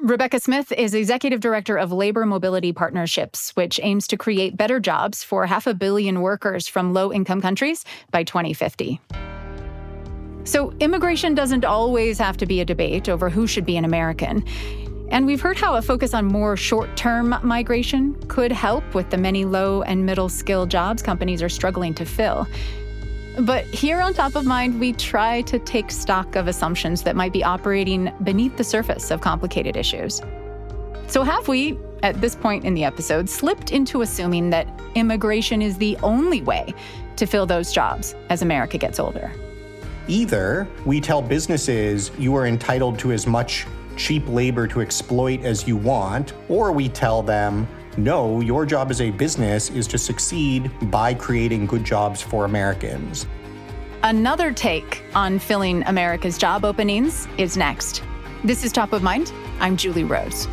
[0.00, 5.24] Rebekah Smith is executive director of Labor Mobility Partnerships, which aims to create better jobs
[5.24, 9.00] for half a billion workers from low income countries by 2050.
[10.44, 14.44] So, immigration doesn't always have to be a debate over who should be an American.
[15.10, 19.18] And we've heard how a focus on more short term migration could help with the
[19.18, 22.46] many low and middle skill jobs companies are struggling to fill.
[23.40, 27.32] But here on Top of Mind, we try to take stock of assumptions that might
[27.32, 30.20] be operating beneath the surface of complicated issues.
[31.06, 35.78] So, have we, at this point in the episode, slipped into assuming that immigration is
[35.78, 36.74] the only way
[37.14, 39.32] to fill those jobs as America gets older?
[40.08, 45.66] Either we tell businesses you are entitled to as much cheap labor to exploit as
[45.68, 47.68] you want, or we tell them
[47.98, 53.26] no, your job as a business is to succeed by creating good jobs for Americans.
[54.04, 58.02] Another take on filling America's job openings is next.
[58.44, 59.32] This is Top of Mind.
[59.58, 60.46] I'm Julie Rose.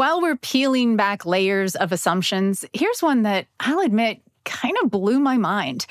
[0.00, 5.20] While we're peeling back layers of assumptions, here's one that I'll admit kind of blew
[5.20, 5.84] my mind.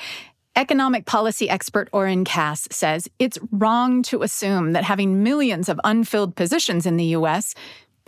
[0.56, 6.34] Economic policy expert Oren Cass says it's wrong to assume that having millions of unfilled
[6.34, 7.54] positions in the US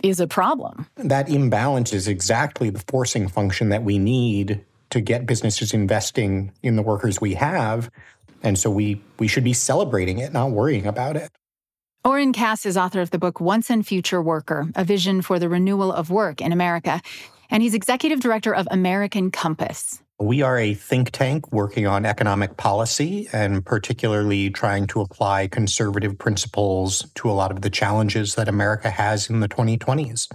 [0.03, 0.87] is a problem.
[0.97, 6.75] That imbalance is exactly the forcing function that we need to get businesses investing in
[6.75, 7.89] the workers we have.
[8.43, 11.31] And so we, we should be celebrating it, not worrying about it.
[12.05, 15.47] Oren Cass is author of the book Once and Future Worker A Vision for the
[15.47, 17.01] Renewal of Work in America.
[17.49, 20.01] And he's executive director of American Compass.
[20.19, 26.17] We are a think tank working on economic policy and particularly trying to apply conservative
[26.17, 30.27] principles to a lot of the challenges that America has in the 2020s.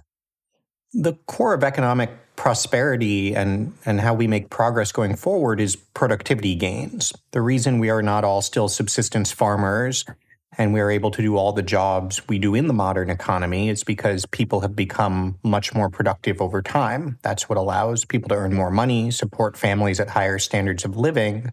[0.95, 6.55] The core of economic prosperity and, and how we make progress going forward is productivity
[6.55, 7.13] gains.
[7.33, 10.07] The reason we are not all still subsistence farmers
[10.57, 13.69] and we are able to do all the jobs we do in the modern economy
[13.69, 17.19] it's because people have become much more productive over time.
[17.23, 21.53] That's what allows people to earn more money, support families at higher standards of living.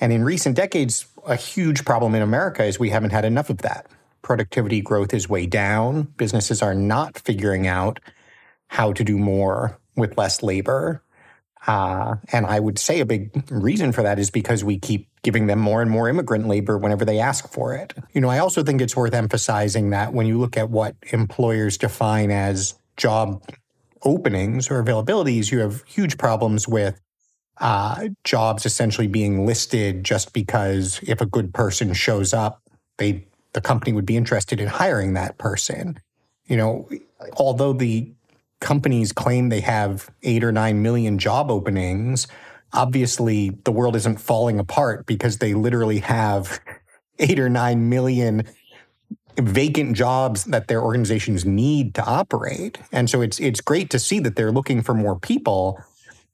[0.00, 3.58] And in recent decades, a huge problem in America is we haven't had enough of
[3.58, 3.86] that.
[4.22, 6.02] Productivity growth is way down.
[6.16, 8.00] Businesses are not figuring out
[8.68, 11.02] how to do more with less labor.
[11.66, 15.46] Uh, and I would say a big reason for that is because we keep giving
[15.46, 17.94] them more and more immigrant labor whenever they ask for it.
[18.12, 21.78] You know, I also think it's worth emphasizing that when you look at what employers
[21.78, 23.44] define as job
[24.02, 27.00] openings or availabilities, you have huge problems with
[27.58, 32.60] uh, jobs essentially being listed just because if a good person shows up,
[32.98, 36.00] they the company would be interested in hiring that person.
[36.46, 36.88] You know,
[37.34, 38.12] although the
[38.62, 42.26] companies claim they have eight or nine million job openings,
[42.72, 46.60] obviously the world isn't falling apart because they literally have
[47.18, 48.44] eight or nine million
[49.38, 52.78] vacant jobs that their organizations need to operate.
[52.92, 55.78] And so it's it's great to see that they're looking for more people.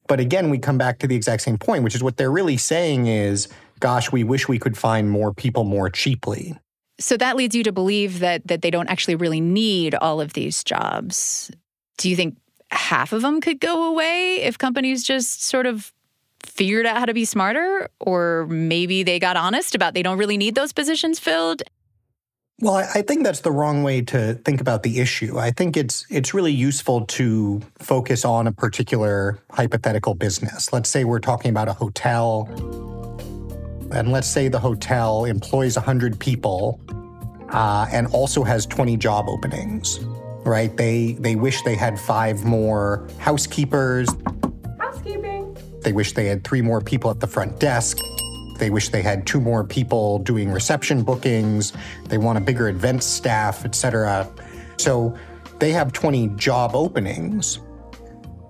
[0.07, 2.57] But again, we come back to the exact same point, which is what they're really
[2.57, 3.49] saying is,
[3.81, 6.57] gosh, we wish we could find more people more cheaply.
[6.99, 10.33] So that leads you to believe that that they don't actually really need all of
[10.33, 11.51] these jobs.
[11.99, 12.37] Do you think
[12.71, 15.93] half of them could go away if companies just sort of
[16.45, 20.37] figured out how to be smarter or maybe they got honest about they don't really
[20.37, 21.63] need those positions filled
[22.61, 25.39] well, I think that's the wrong way to think about the issue.
[25.39, 30.73] I think it's it's really useful to focus on a particular hypothetical business.
[30.73, 32.49] Let's say we're talking about a hotel,
[33.93, 36.81] and let's say the hotel employs 100 people
[37.51, 40.01] uh, and also has 20 job openings.
[40.49, 40.75] Right?
[40.75, 44.09] They they wish they had five more housekeepers.
[44.79, 45.55] Housekeeping.
[45.83, 47.99] They wish they had three more people at the front desk.
[48.59, 51.75] They wish they had two more people doing reception bookings.
[52.07, 54.27] They want a bigger events staff, etc.
[54.79, 55.15] So
[55.59, 57.61] they have 20 job openings,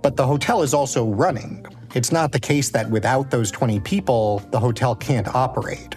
[0.01, 1.67] but the hotel is also running.
[1.95, 5.97] It's not the case that without those 20 people, the hotel can't operate.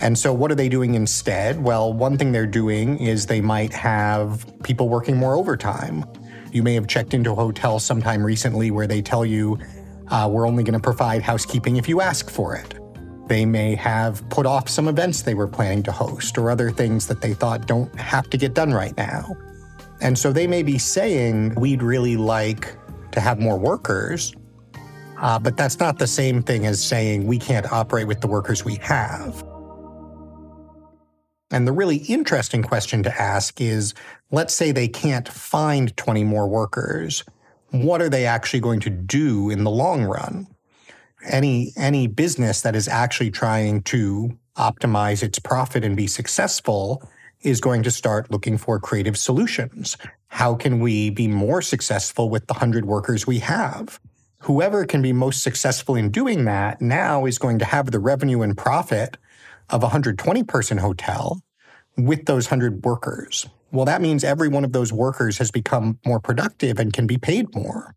[0.00, 1.62] And so, what are they doing instead?
[1.62, 6.04] Well, one thing they're doing is they might have people working more overtime.
[6.52, 9.58] You may have checked into a hotel sometime recently where they tell you,
[10.08, 12.74] uh, we're only going to provide housekeeping if you ask for it.
[13.28, 17.06] They may have put off some events they were planning to host or other things
[17.06, 19.36] that they thought don't have to get done right now.
[20.00, 22.74] And so they may be saying, we'd really like
[23.12, 24.34] to have more workers,
[25.18, 28.64] uh, but that's not the same thing as saying we can't operate with the workers
[28.64, 29.44] we have.
[31.50, 33.94] And the really interesting question to ask is
[34.30, 37.24] let's say they can't find 20 more workers.
[37.70, 40.46] What are they actually going to do in the long run?
[41.26, 47.08] any any business that is actually trying to optimize its profit and be successful
[47.42, 49.96] is going to start looking for creative solutions.
[50.28, 53.98] How can we be more successful with the 100 workers we have?
[54.40, 58.42] Whoever can be most successful in doing that now is going to have the revenue
[58.42, 59.16] and profit
[59.70, 61.42] of a 120 person hotel
[61.96, 63.48] with those 100 workers.
[63.72, 67.18] Well, that means every one of those workers has become more productive and can be
[67.18, 67.94] paid more.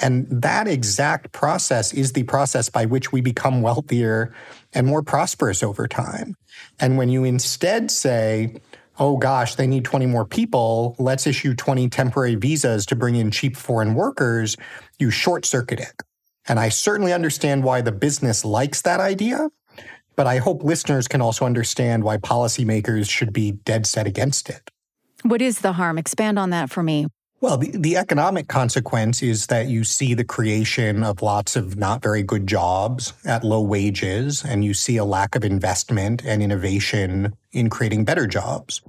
[0.00, 4.32] And that exact process is the process by which we become wealthier
[4.72, 6.34] and more prosperous over time.
[6.80, 8.56] And when you instead say,
[8.98, 13.30] oh gosh, they need 20 more people, let's issue 20 temporary visas to bring in
[13.30, 14.56] cheap foreign workers,
[14.98, 15.92] you short circuit it.
[16.48, 19.48] And I certainly understand why the business likes that idea,
[20.16, 24.70] but I hope listeners can also understand why policymakers should be dead set against it.
[25.22, 25.98] What is the harm?
[25.98, 27.06] Expand on that for me.
[27.40, 32.00] Well, the, the economic consequence is that you see the creation of lots of not
[32.00, 37.34] very good jobs at low wages, and you see a lack of investment and innovation
[37.50, 38.80] in creating better jobs.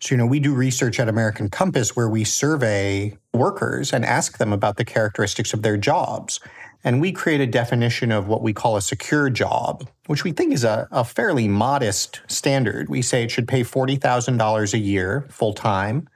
[0.00, 4.38] So, you know, we do research at American Compass where we survey workers and ask
[4.38, 6.40] them about the characteristics of their jobs.
[6.84, 10.52] And we create a definition of what we call a secure job, which we think
[10.52, 12.88] is a, a fairly modest standard.
[12.88, 16.08] We say it should pay $40,000 a year full time.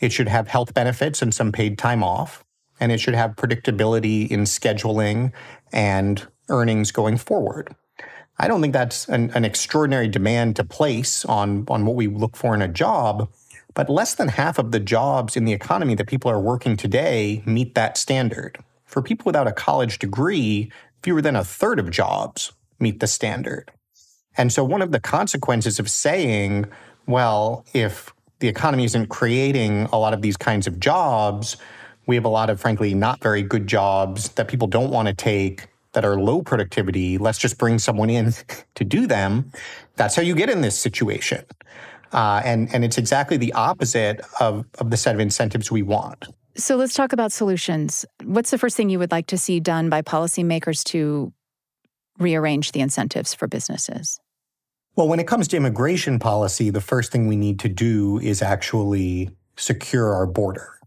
[0.00, 2.44] It should have health benefits and some paid time off.
[2.78, 5.32] And it should have predictability in scheduling
[5.72, 7.74] and earnings going forward.
[8.38, 12.36] I don't think that's an, an extraordinary demand to place on, on what we look
[12.36, 13.30] for in a job,
[13.74, 17.42] but less than half of the jobs in the economy that people are working today
[17.46, 18.58] meet that standard.
[18.92, 20.70] For people without a college degree,
[21.02, 23.72] fewer than a third of jobs meet the standard.
[24.36, 26.66] And so, one of the consequences of saying,
[27.06, 31.56] well, if the economy isn't creating a lot of these kinds of jobs,
[32.06, 35.14] we have a lot of, frankly, not very good jobs that people don't want to
[35.14, 37.16] take that are low productivity.
[37.16, 38.34] Let's just bring someone in
[38.74, 39.52] to do them.
[39.96, 41.46] That's how you get in this situation.
[42.12, 46.26] Uh, and, and it's exactly the opposite of, of the set of incentives we want.
[46.56, 48.04] So let's talk about solutions.
[48.24, 51.32] What's the first thing you would like to see done by policymakers to
[52.18, 54.20] rearrange the incentives for businesses?
[54.94, 58.42] Well, when it comes to immigration policy, the first thing we need to do is
[58.42, 60.78] actually secure our border.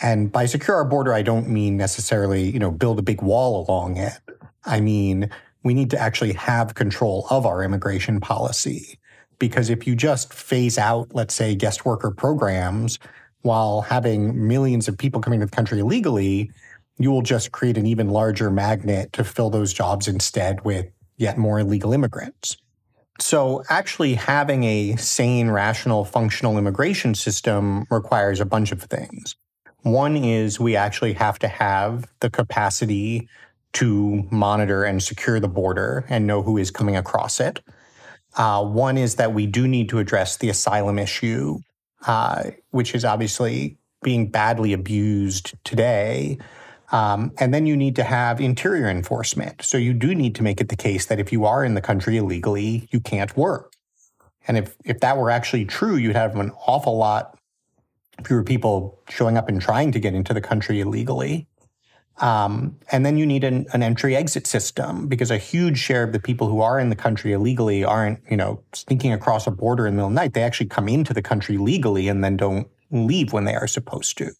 [0.00, 3.66] And by secure our border, I don't mean necessarily, you know, build a big wall
[3.68, 4.18] along it.
[4.64, 5.28] I mean,
[5.64, 8.98] we need to actually have control of our immigration policy.
[9.40, 12.98] Because if you just phase out, let's say, guest worker programs,
[13.42, 16.50] while having millions of people coming to the country illegally,
[16.98, 20.86] you will just create an even larger magnet to fill those jobs instead with
[21.16, 22.56] yet more illegal immigrants.
[23.18, 29.36] So, actually, having a sane, rational, functional immigration system requires a bunch of things.
[29.82, 33.28] One is we actually have to have the capacity
[33.74, 37.60] to monitor and secure the border and know who is coming across it.
[38.36, 41.58] Uh, one is that we do need to address the asylum issue
[42.06, 46.38] uh, which is obviously being badly abused today.
[46.92, 49.62] Um, and then you need to have interior enforcement.
[49.62, 51.80] So you do need to make it the case that if you are in the
[51.80, 53.74] country illegally, you can't work.
[54.48, 57.38] And if, if that were actually true, you'd have an awful lot
[58.24, 61.46] fewer people showing up and trying to get into the country illegally.
[62.20, 66.12] Um, and then you need an, an entry exit system because a huge share of
[66.12, 69.86] the people who are in the country illegally aren't, you know, sneaking across a border
[69.86, 70.34] in the middle of the night.
[70.34, 74.18] They actually come into the country legally and then don't leave when they are supposed
[74.18, 74.32] to.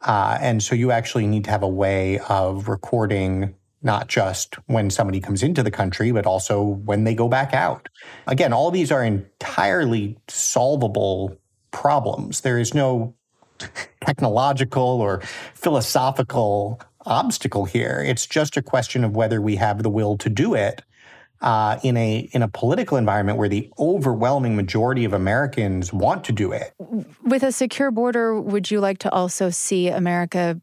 [0.00, 4.90] Uh, and so you actually need to have a way of recording not just when
[4.90, 7.88] somebody comes into the country, but also when they go back out.
[8.26, 11.36] Again, all these are entirely solvable
[11.72, 12.42] problems.
[12.42, 13.14] There is no
[14.00, 15.20] technological or
[15.54, 18.02] philosophical obstacle here.
[18.06, 20.82] It's just a question of whether we have the will to do it.
[21.40, 26.30] Uh, in a in a political environment where the overwhelming majority of Americans want to
[26.30, 26.72] do it.
[27.24, 30.60] With a secure border, would you like to also see America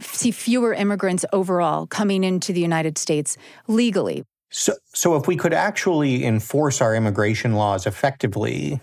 [0.00, 3.36] see fewer immigrants overall coming into the United States
[3.68, 4.24] legally?
[4.50, 8.80] So, so if we could actually enforce our immigration laws effectively,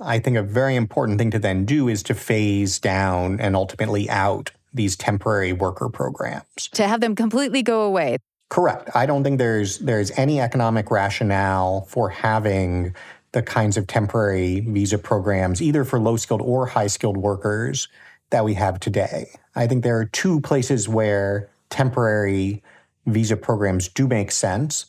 [0.00, 4.08] I think a very important thing to then do is to phase down and ultimately
[4.08, 6.68] out these temporary worker programs.
[6.74, 8.18] To have them completely go away.
[8.48, 8.90] Correct.
[8.94, 12.94] I don't think there's there's any economic rationale for having
[13.32, 17.88] the kinds of temporary visa programs either for low skilled or high skilled workers
[18.30, 19.30] that we have today.
[19.54, 22.62] I think there are two places where temporary
[23.06, 24.86] visa programs do make sense.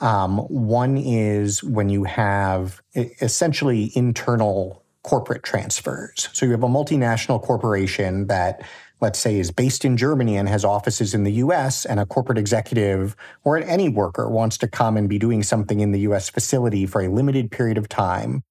[0.00, 6.28] Um, one is when you have essentially internal corporate transfers.
[6.32, 8.62] So you have a multinational corporation that
[9.00, 12.38] let's say, is based in Germany and has offices in the US, and a corporate
[12.38, 16.86] executive or any worker wants to come and be doing something in the US facility
[16.86, 18.42] for a limited period of time,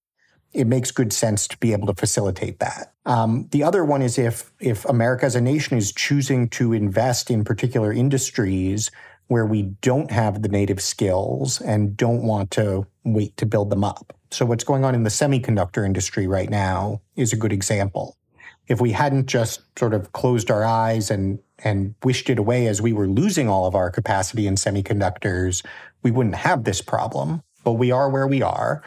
[0.53, 2.93] it makes good sense to be able to facilitate that.
[3.05, 7.29] Um, the other one is if if America as a nation is choosing to invest
[7.29, 8.89] in particular industries
[9.27, 13.83] where we don't have the native skills and don't want to wait to build them
[13.83, 14.13] up.
[14.31, 18.15] So what's going on in the semiconductor industry right now is a good example
[18.67, 22.81] if we hadn't just sort of closed our eyes and and wished it away as
[22.81, 25.65] we were losing all of our capacity in semiconductors,
[26.03, 27.41] we wouldn't have this problem.
[27.63, 28.83] But we are where we are.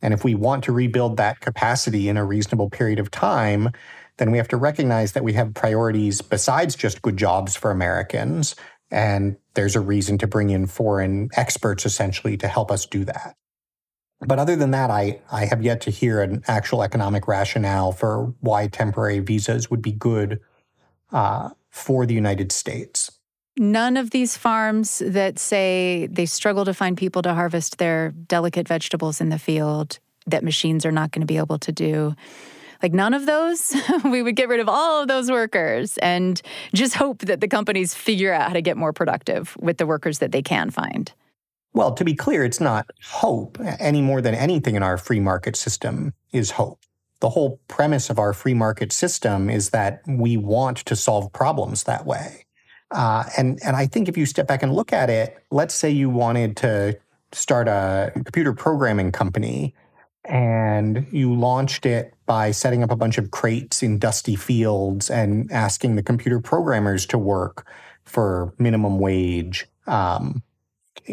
[0.00, 3.70] And if we want to rebuild that capacity in a reasonable period of time,
[4.18, 8.54] then we have to recognize that we have priorities besides just good jobs for Americans.
[8.90, 13.34] And there's a reason to bring in foreign experts essentially to help us do that.
[14.26, 18.34] But other than that, I, I have yet to hear an actual economic rationale for
[18.40, 20.40] why temporary visas would be good
[21.12, 23.10] uh, for the United States.
[23.58, 28.66] None of these farms that say they struggle to find people to harvest their delicate
[28.66, 32.14] vegetables in the field that machines are not going to be able to do.
[32.82, 36.40] Like none of those, we would get rid of all of those workers and
[36.74, 40.20] just hope that the companies figure out how to get more productive with the workers
[40.20, 41.12] that they can find.
[41.74, 45.56] Well, to be clear, it's not hope any more than anything in our free market
[45.56, 46.80] system is hope.
[47.20, 51.84] The whole premise of our free market system is that we want to solve problems
[51.84, 52.44] that way.
[52.90, 55.88] Uh, and, and I think if you step back and look at it, let's say
[55.88, 56.98] you wanted to
[57.32, 59.74] start a computer programming company
[60.24, 65.50] and you launched it by setting up a bunch of crates in dusty fields and
[65.50, 67.66] asking the computer programmers to work
[68.04, 70.42] for minimum wage um,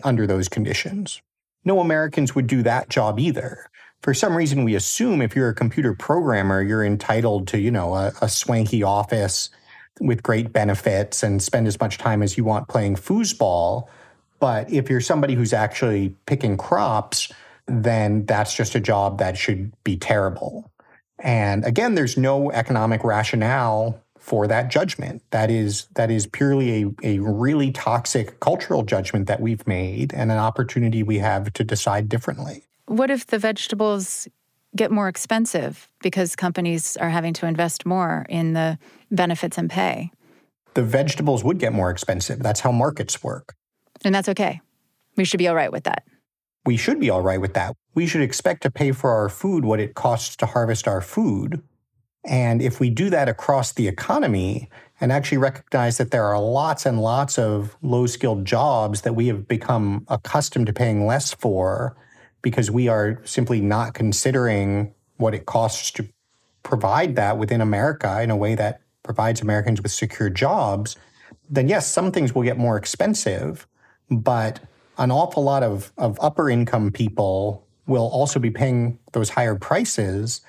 [0.03, 1.21] under those conditions.
[1.65, 3.69] No Americans would do that job either.
[4.01, 7.95] For some reason, we assume if you're a computer programmer, you're entitled to, you know,
[7.95, 9.49] a, a swanky office
[9.99, 13.87] with great benefits and spend as much time as you want playing foosball.
[14.39, 17.31] But if you're somebody who's actually picking crops,
[17.67, 20.71] then that's just a job that should be terrible.
[21.19, 25.23] And again, there's no economic rationale for that judgment.
[25.31, 30.31] That is that is purely a, a really toxic cultural judgment that we've made and
[30.31, 32.65] an opportunity we have to decide differently.
[32.85, 34.27] What if the vegetables
[34.75, 38.77] get more expensive because companies are having to invest more in the
[39.09, 40.11] benefits and pay?
[40.75, 42.39] The vegetables would get more expensive.
[42.39, 43.55] That's how markets work.
[44.03, 44.61] And that's okay.
[45.15, 46.03] We should be all right with that.
[46.65, 47.75] We should be all right with that.
[47.95, 51.63] We should expect to pay for our food what it costs to harvest our food
[52.25, 56.85] and if we do that across the economy and actually recognize that there are lots
[56.85, 61.95] and lots of low skilled jobs that we have become accustomed to paying less for
[62.41, 66.07] because we are simply not considering what it costs to
[66.63, 70.97] provide that within America in a way that provides Americans with secure jobs,
[71.49, 73.65] then yes, some things will get more expensive,
[74.11, 74.59] but
[74.97, 80.41] an awful lot of, of upper income people will also be paying those higher prices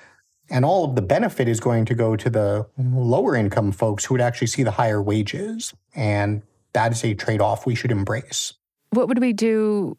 [0.51, 4.13] and all of the benefit is going to go to the lower income folks who
[4.13, 5.73] would actually see the higher wages.
[5.95, 6.43] And
[6.73, 8.53] that is a trade off we should embrace.
[8.91, 9.97] What would we do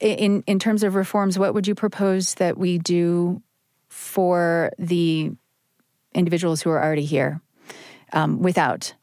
[0.00, 1.38] in, in terms of reforms?
[1.38, 3.40] What would you propose that we do
[3.88, 5.32] for the
[6.12, 7.40] individuals who are already here
[8.12, 8.94] um, without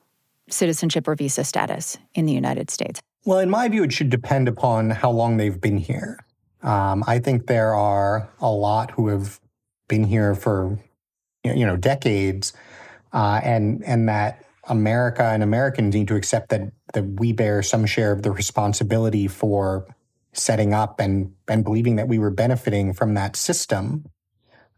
[0.50, 3.02] citizenship or visa status in the United States?
[3.26, 6.20] Well, in my view, it should depend upon how long they've been here.
[6.62, 9.40] Um, I think there are a lot who have
[9.88, 10.80] been here for
[11.44, 12.54] you know decades,
[13.12, 17.86] uh, and and that America and Americans need to accept that that we bear some
[17.86, 19.86] share of the responsibility for
[20.34, 24.06] setting up and and believing that we were benefiting from that system.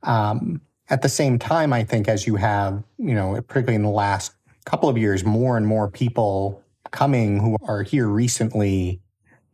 [0.03, 3.89] Um, at the same time, I think as you have you know particularly in the
[3.89, 4.33] last
[4.65, 9.01] couple of years, more and more people coming who are here recently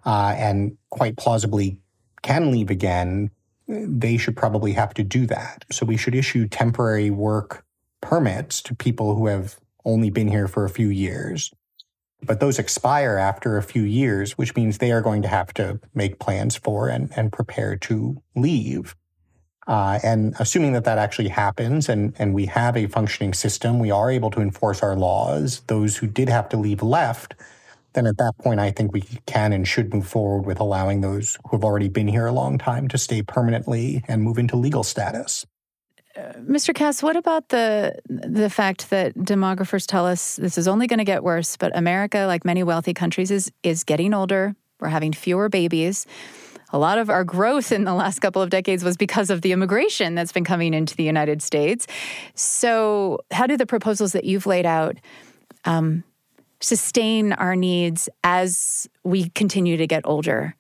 [0.06, 1.78] uh, and quite plausibly
[2.22, 3.32] can leave again
[3.72, 5.66] they should probably have to do that.
[5.72, 7.66] So we should issue temporary work
[8.02, 11.52] permits to people who have only been here for a few years.
[12.24, 15.80] But those expire after a few years, which means they are going to have to
[15.96, 18.96] make plans for and, and prepare to leave.
[19.68, 23.92] Uh, and assuming that that actually happens and, and we have a functioning system, we
[23.92, 25.62] are able to enforce our laws.
[25.68, 27.36] Those who did have to leave left
[27.94, 31.38] then at that point, I think we can and should move forward with allowing those
[31.44, 34.84] who have already been here a long time to stay permanently and move into legal
[34.84, 35.46] status.
[36.16, 36.74] Uh, Mr.
[36.74, 41.06] Cass, what about the the fact that demographers tell us this is only going to
[41.06, 44.54] get worse, but America, like many wealthy countries, is is getting older.
[44.80, 46.06] We're having fewer babies.
[46.74, 49.52] A lot of our growth in the last couple of decades was because of the
[49.52, 51.86] immigration that's been coming into the United States.
[52.34, 54.98] So, how do the proposals that you've laid out
[55.66, 56.04] um,
[56.62, 60.56] sustain our needs as we continue to get older?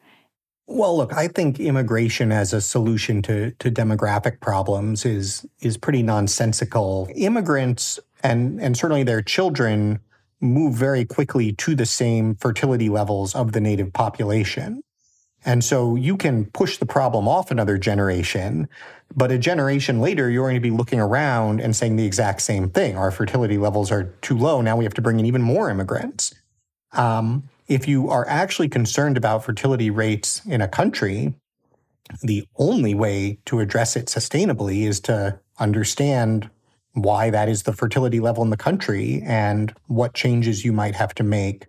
[0.68, 6.02] Well, look, I think immigration as a solution to, to demographic problems is is pretty
[6.02, 7.10] nonsensical.
[7.14, 10.00] Immigrants and and certainly their children
[10.40, 14.82] move very quickly to the same fertility levels of the native population.
[15.44, 18.70] And so you can push the problem off another generation,
[19.16, 22.70] but a generation later, you're going to be looking around and saying the exact same
[22.70, 22.96] thing.
[22.96, 24.62] Our fertility levels are too low.
[24.62, 26.34] Now we have to bring in even more immigrants.
[26.94, 31.34] Um, if you are actually concerned about fertility rates in a country,
[32.22, 36.50] the only way to address it sustainably is to understand
[36.94, 41.16] why that is the fertility level in the country and what changes you might have
[41.16, 41.66] to make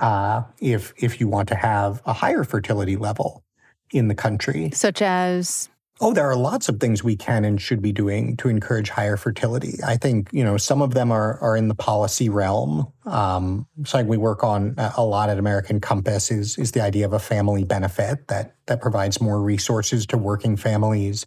[0.00, 3.44] uh, if if you want to have a higher fertility level
[3.92, 4.70] in the country.
[4.72, 5.68] Such as
[6.02, 9.18] Oh, there are lots of things we can and should be doing to encourage higher
[9.18, 9.74] fertility.
[9.86, 12.90] I think you know some of them are are in the policy realm.
[13.04, 17.12] Um, something we work on a lot at American Compass is is the idea of
[17.12, 21.26] a family benefit that that provides more resources to working families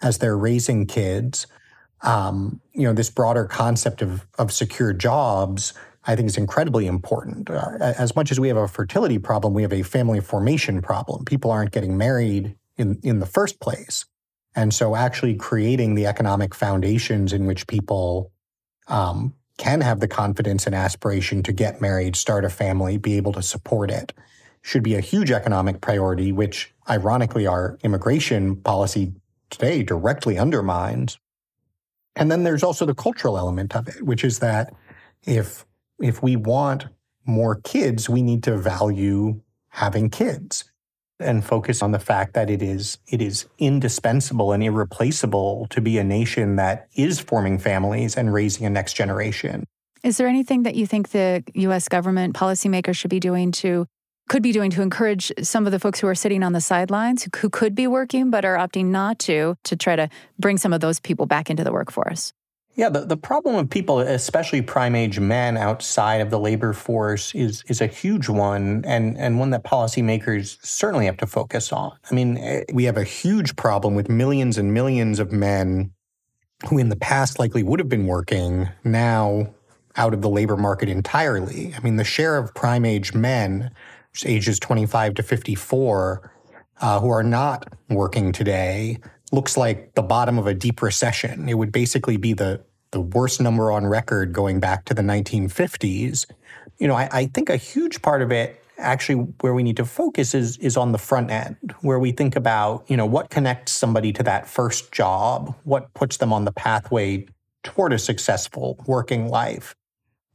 [0.00, 1.46] as they're raising kids.
[2.04, 5.72] um, you know, this broader concept of, of secure jobs,
[6.06, 7.50] I think is incredibly important.
[7.50, 11.24] Uh, as much as we have a fertility problem, we have a family formation problem.
[11.24, 14.04] People aren't getting married in, in the first place.
[14.54, 18.30] And so actually creating the economic foundations in which people
[18.86, 23.32] um, can have the confidence and aspiration to get married, start a family, be able
[23.32, 24.12] to support it
[24.64, 29.12] should be a huge economic priority, which ironically our immigration policy
[29.50, 31.18] today directly undermines.
[32.16, 34.72] And then there's also the cultural element of it, which is that
[35.24, 35.66] if
[36.00, 36.86] if we want
[37.26, 40.64] more kids, we need to value having kids
[41.20, 45.98] and focus on the fact that it is it is indispensable and irreplaceable to be
[45.98, 49.64] a nation that is forming families and raising a next generation.
[50.02, 53.86] Is there anything that you think the US government policymakers should be doing to
[54.28, 57.28] could be doing to encourage some of the folks who are sitting on the sidelines
[57.36, 60.80] who could be working but are opting not to to try to bring some of
[60.80, 62.32] those people back into the workforce?
[62.76, 67.32] Yeah, the, the problem of people, especially prime age men outside of the labor force,
[67.34, 71.96] is is a huge one and, and one that policymakers certainly have to focus on.
[72.10, 75.92] I mean, eh, we have a huge problem with millions and millions of men
[76.68, 79.54] who in the past likely would have been working now
[79.96, 81.72] out of the labor market entirely.
[81.76, 83.70] I mean, the share of prime age men,
[84.24, 86.32] ages 25 to 54,
[86.80, 88.98] uh, who are not working today
[89.32, 91.48] looks like the bottom of a deep recession.
[91.48, 96.26] It would basically be the the worst number on record going back to the 1950s.
[96.78, 99.84] You know, I, I think a huge part of it actually where we need to
[99.84, 103.72] focus is is on the front end where we think about you know what connects
[103.72, 107.24] somebody to that first job what puts them on the pathway
[107.62, 109.74] toward a successful working life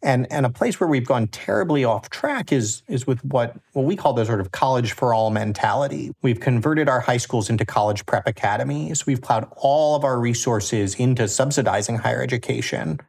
[0.01, 3.83] and, and a place where we've gone terribly off track is, is with what, what
[3.83, 6.13] we call the sort of college for all mentality.
[6.21, 9.05] We've converted our high schools into college prep academies.
[9.05, 12.99] We've plowed all of our resources into subsidizing higher education.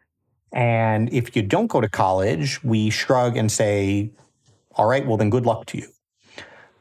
[0.53, 4.11] And if you don't go to college, we shrug and say,
[4.75, 5.89] all right, well, then good luck to you.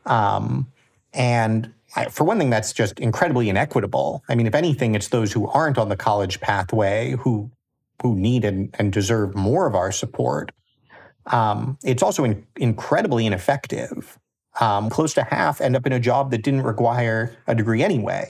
[0.06, 0.72] Um,
[1.14, 4.24] and I, for one thing, that's just incredibly inequitable.
[4.28, 7.52] I mean, if anything, it's those who aren't on the college pathway who
[8.02, 10.52] who need and, and deserve more of our support.
[11.28, 14.18] Um, it's also in, incredibly ineffective.
[14.60, 18.30] Um, close to half end up in a job that didn't require a degree anyway.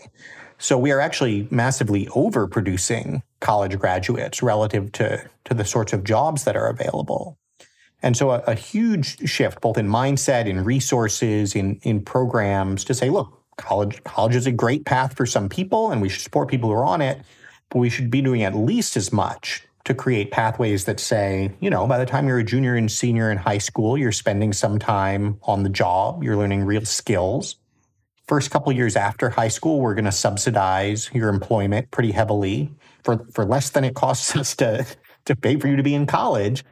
[0.60, 6.44] So we are actually massively overproducing college graduates relative to, to the sorts of jobs
[6.44, 7.38] that are available.
[8.04, 12.94] And so a, a huge shift, both in mindset, in resources, in, in programs to
[12.94, 16.50] say, look, college, college is a great path for some people and we should support
[16.50, 17.22] people who are on it
[17.74, 21.88] we should be doing at least as much to create pathways that say, you know,
[21.88, 25.40] by the time you're a junior and senior in high school, you're spending some time
[25.44, 27.56] on the job, you're learning real skills.
[28.28, 32.72] First couple years after high school, we're going to subsidize your employment pretty heavily
[33.04, 34.86] for, for less than it costs us to,
[35.26, 36.64] to pay for you to be in college.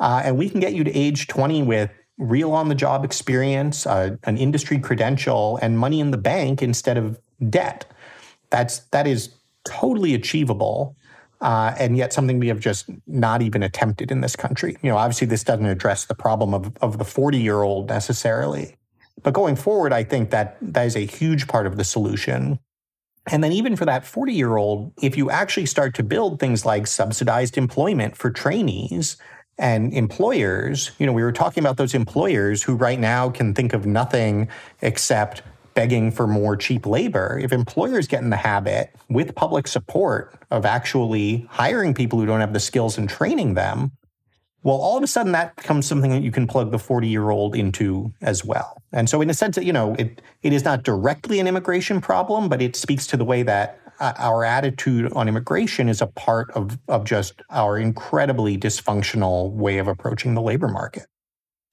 [0.00, 3.86] Uh, and we can get you to age 20 with real on the job experience,
[3.86, 7.18] uh, an industry credential, and money in the bank instead of
[7.48, 7.86] debt.
[8.50, 9.34] That's that is
[9.68, 10.96] totally achievable.
[11.40, 14.76] Uh, and yet something we have just not even attempted in this country.
[14.82, 18.74] You know, obviously this doesn't address the problem of, of the 40 year old necessarily.
[19.22, 22.58] But going forward, I think that that is a huge part of the solution.
[23.30, 26.64] And then even for that 40 year old, if you actually start to build things
[26.64, 29.16] like subsidized employment for trainees
[29.58, 33.72] and employers, you know, we were talking about those employers who right now can think
[33.72, 34.48] of nothing
[34.82, 35.42] except
[35.78, 40.66] begging for more cheap labor, if employers get in the habit with public support of
[40.66, 43.92] actually hiring people who don't have the skills and training them,
[44.64, 47.30] well, all of a sudden that becomes something that you can plug the 40 year
[47.30, 48.82] old into as well.
[48.92, 52.00] And so, in a sense, that, you know, it, it is not directly an immigration
[52.00, 56.08] problem, but it speaks to the way that uh, our attitude on immigration is a
[56.08, 61.06] part of, of just our incredibly dysfunctional way of approaching the labor market.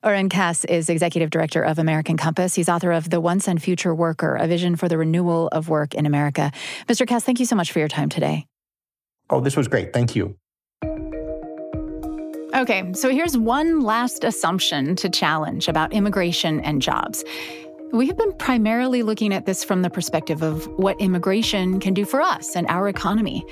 [0.06, 2.53] Oren Cass is executive director of American Compass.
[2.53, 5.95] He's author of The Once and Future Worker, a vision for the renewal of work
[5.95, 6.51] in America.
[6.88, 7.08] Mr.
[7.08, 8.45] Cass, thank you so much for your time today.
[9.32, 9.93] Oh, this was great.
[9.93, 10.36] Thank you.
[12.53, 17.24] Okay, so here's one last assumption to challenge about immigration and jobs.
[17.91, 22.06] We have been primarily looking at this from the perspective of what immigration can do
[22.06, 23.43] for us and our economy.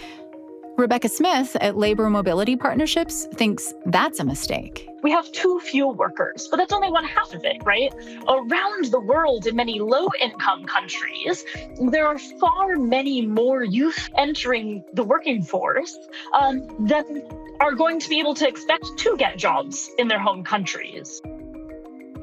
[0.76, 4.90] Rebekah Smith at Labor Mobility Partnerships thinks that's a mistake.
[5.04, 7.94] We have too few workers, but that's only one half of it, right?
[8.28, 11.46] Around the world, in many low income countries,
[11.92, 15.96] there are far many more youth entering the working force
[16.34, 17.22] um, than
[17.60, 21.22] are going to be able to expect to get jobs in their home countries.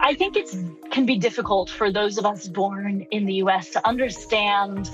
[0.01, 0.51] I think it
[0.91, 4.91] can be difficult for those of us born in the US to understand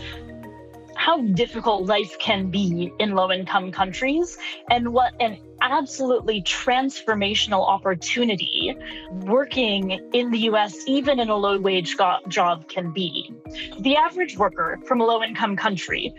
[0.96, 4.38] how difficult life can be in low income countries
[4.70, 8.76] and what an absolutely transformational opportunity
[9.22, 11.96] working in the US, even in a low wage
[12.28, 13.32] job, can be.
[13.80, 16.12] The average worker from a low income country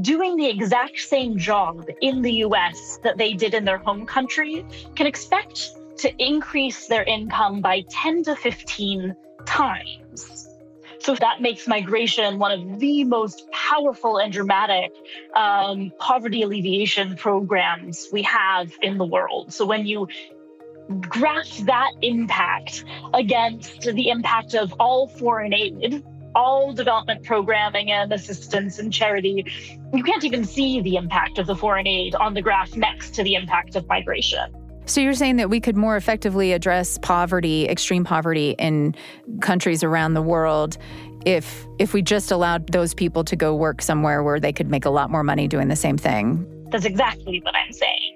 [0.00, 4.64] doing the exact same job in the US that they did in their home country
[4.96, 9.14] can expect to increase their income by 10 to 15
[9.46, 10.03] times.
[11.04, 14.90] So that makes migration one of the most powerful and dramatic
[15.36, 19.52] um, poverty alleviation programs we have in the world.
[19.52, 20.08] So when you
[21.00, 26.02] graph that impact against the impact of all foreign aid,
[26.34, 29.44] all development programming and assistance and charity,
[29.92, 33.22] you can't even see the impact of the foreign aid on the graph next to
[33.22, 34.63] the impact of migration.
[34.86, 38.94] So you're saying that we could more effectively address poverty, extreme poverty in
[39.40, 40.76] countries around the world
[41.24, 44.84] if if we just allowed those people to go work somewhere where they could make
[44.84, 46.46] a lot more money doing the same thing.
[46.70, 48.13] That's exactly what I'm saying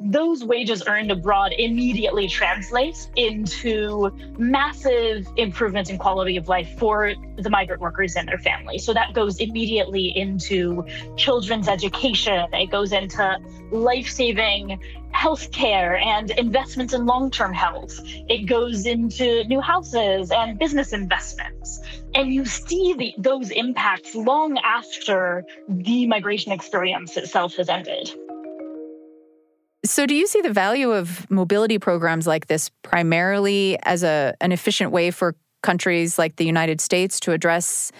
[0.00, 7.50] those wages earned abroad immediately translates into massive improvements in quality of life for the
[7.50, 8.84] migrant workers and their families.
[8.84, 10.84] So that goes immediately into
[11.16, 13.38] children's education, it goes into
[13.70, 14.78] life saving
[15.14, 21.80] healthcare and investments in long term health, it goes into new houses and business investments.
[22.14, 28.10] And you see the, those impacts long after the migration experience itself has ended.
[29.86, 34.50] So, do you see the value of mobility programs like this primarily as a, an
[34.50, 37.92] efficient way for countries like the United States to address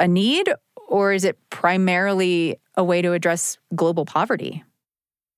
[0.00, 0.50] a need,
[0.88, 4.64] or is it primarily a way to address global poverty?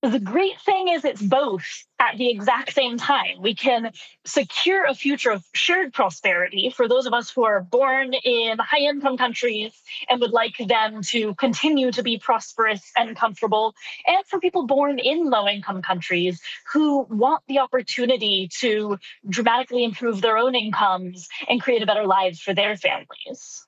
[0.06, 1.64] The great thing is it's both
[1.98, 3.40] at the exact same time.
[3.40, 3.90] We can
[4.24, 8.82] secure a future of shared prosperity for those of us who are born in high
[8.88, 9.72] income countries
[10.08, 13.74] and would like them to continue to be prosperous and comfortable,
[14.06, 16.40] and for people born in low income countries
[16.72, 18.98] who want the opportunity to
[19.28, 23.66] dramatically improve their own incomes and create a better lives for their families.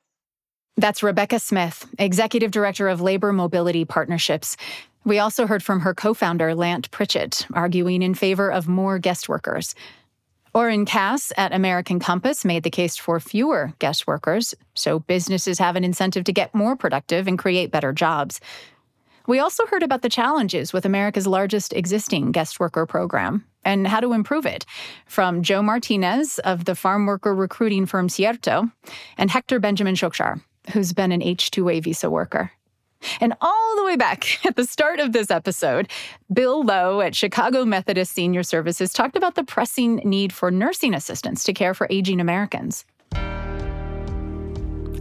[0.76, 4.56] That's Rebekah Smith, Executive Director of Labor Mobility Partnerships.
[5.08, 9.26] We also heard from her co founder, Lant Pritchett, arguing in favor of more guest
[9.26, 9.74] workers.
[10.52, 15.76] Oren Cass at American Compass made the case for fewer guest workers, so businesses have
[15.76, 18.38] an incentive to get more productive and create better jobs.
[19.26, 24.00] We also heard about the challenges with America's largest existing guest worker program and how
[24.00, 24.66] to improve it
[25.06, 28.70] from Joe Martinez of the farm worker recruiting firm Cierto
[29.16, 30.42] and Hector Benjamin Shokshar,
[30.74, 32.52] who's been an H 2A visa worker.
[33.20, 35.90] And all the way back at the start of this episode,
[36.32, 41.44] Bill Lowe at Chicago Methodist Senior Services talked about the pressing need for nursing assistants
[41.44, 42.84] to care for aging Americans.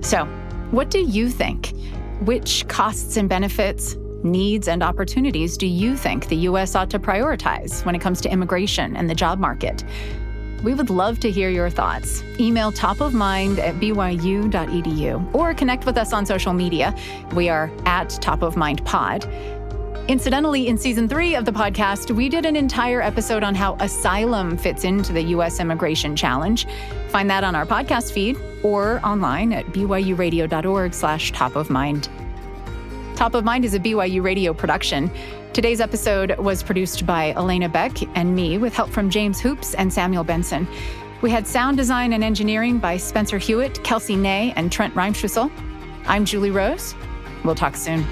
[0.02, 0.26] So,
[0.72, 1.74] what do you think?
[2.22, 6.76] Which costs and benefits, needs, and opportunities do you think the U.S.
[6.76, 9.84] ought to prioritize when it comes to immigration and the job market?
[10.64, 12.24] We would love to hear your thoughts.
[12.40, 16.96] Email topofmind at byu.edu or connect with us on social media.
[17.34, 19.26] We are at Top of Mind Pod.
[20.08, 24.58] Incidentally, in season three of the podcast, we did an entire episode on how asylum
[24.58, 25.60] fits into the U.S.
[25.60, 26.66] immigration challenge.
[27.10, 32.08] Find that on our podcast feed or online at byuradio.org slash top of mind.
[33.18, 35.12] Top of Mind is a BYU radio production.
[35.58, 39.92] Today's episode was produced by Elena Beck and me with help from James Hoops and
[39.92, 40.68] Samuel Benson.
[41.24, 45.52] We had sound design and engineering by Spencer Hewitt, Kelsey Ney, and Trent Reimschusel.
[46.06, 46.94] I'm Julie Rose.
[47.44, 48.06] We'll talk soon.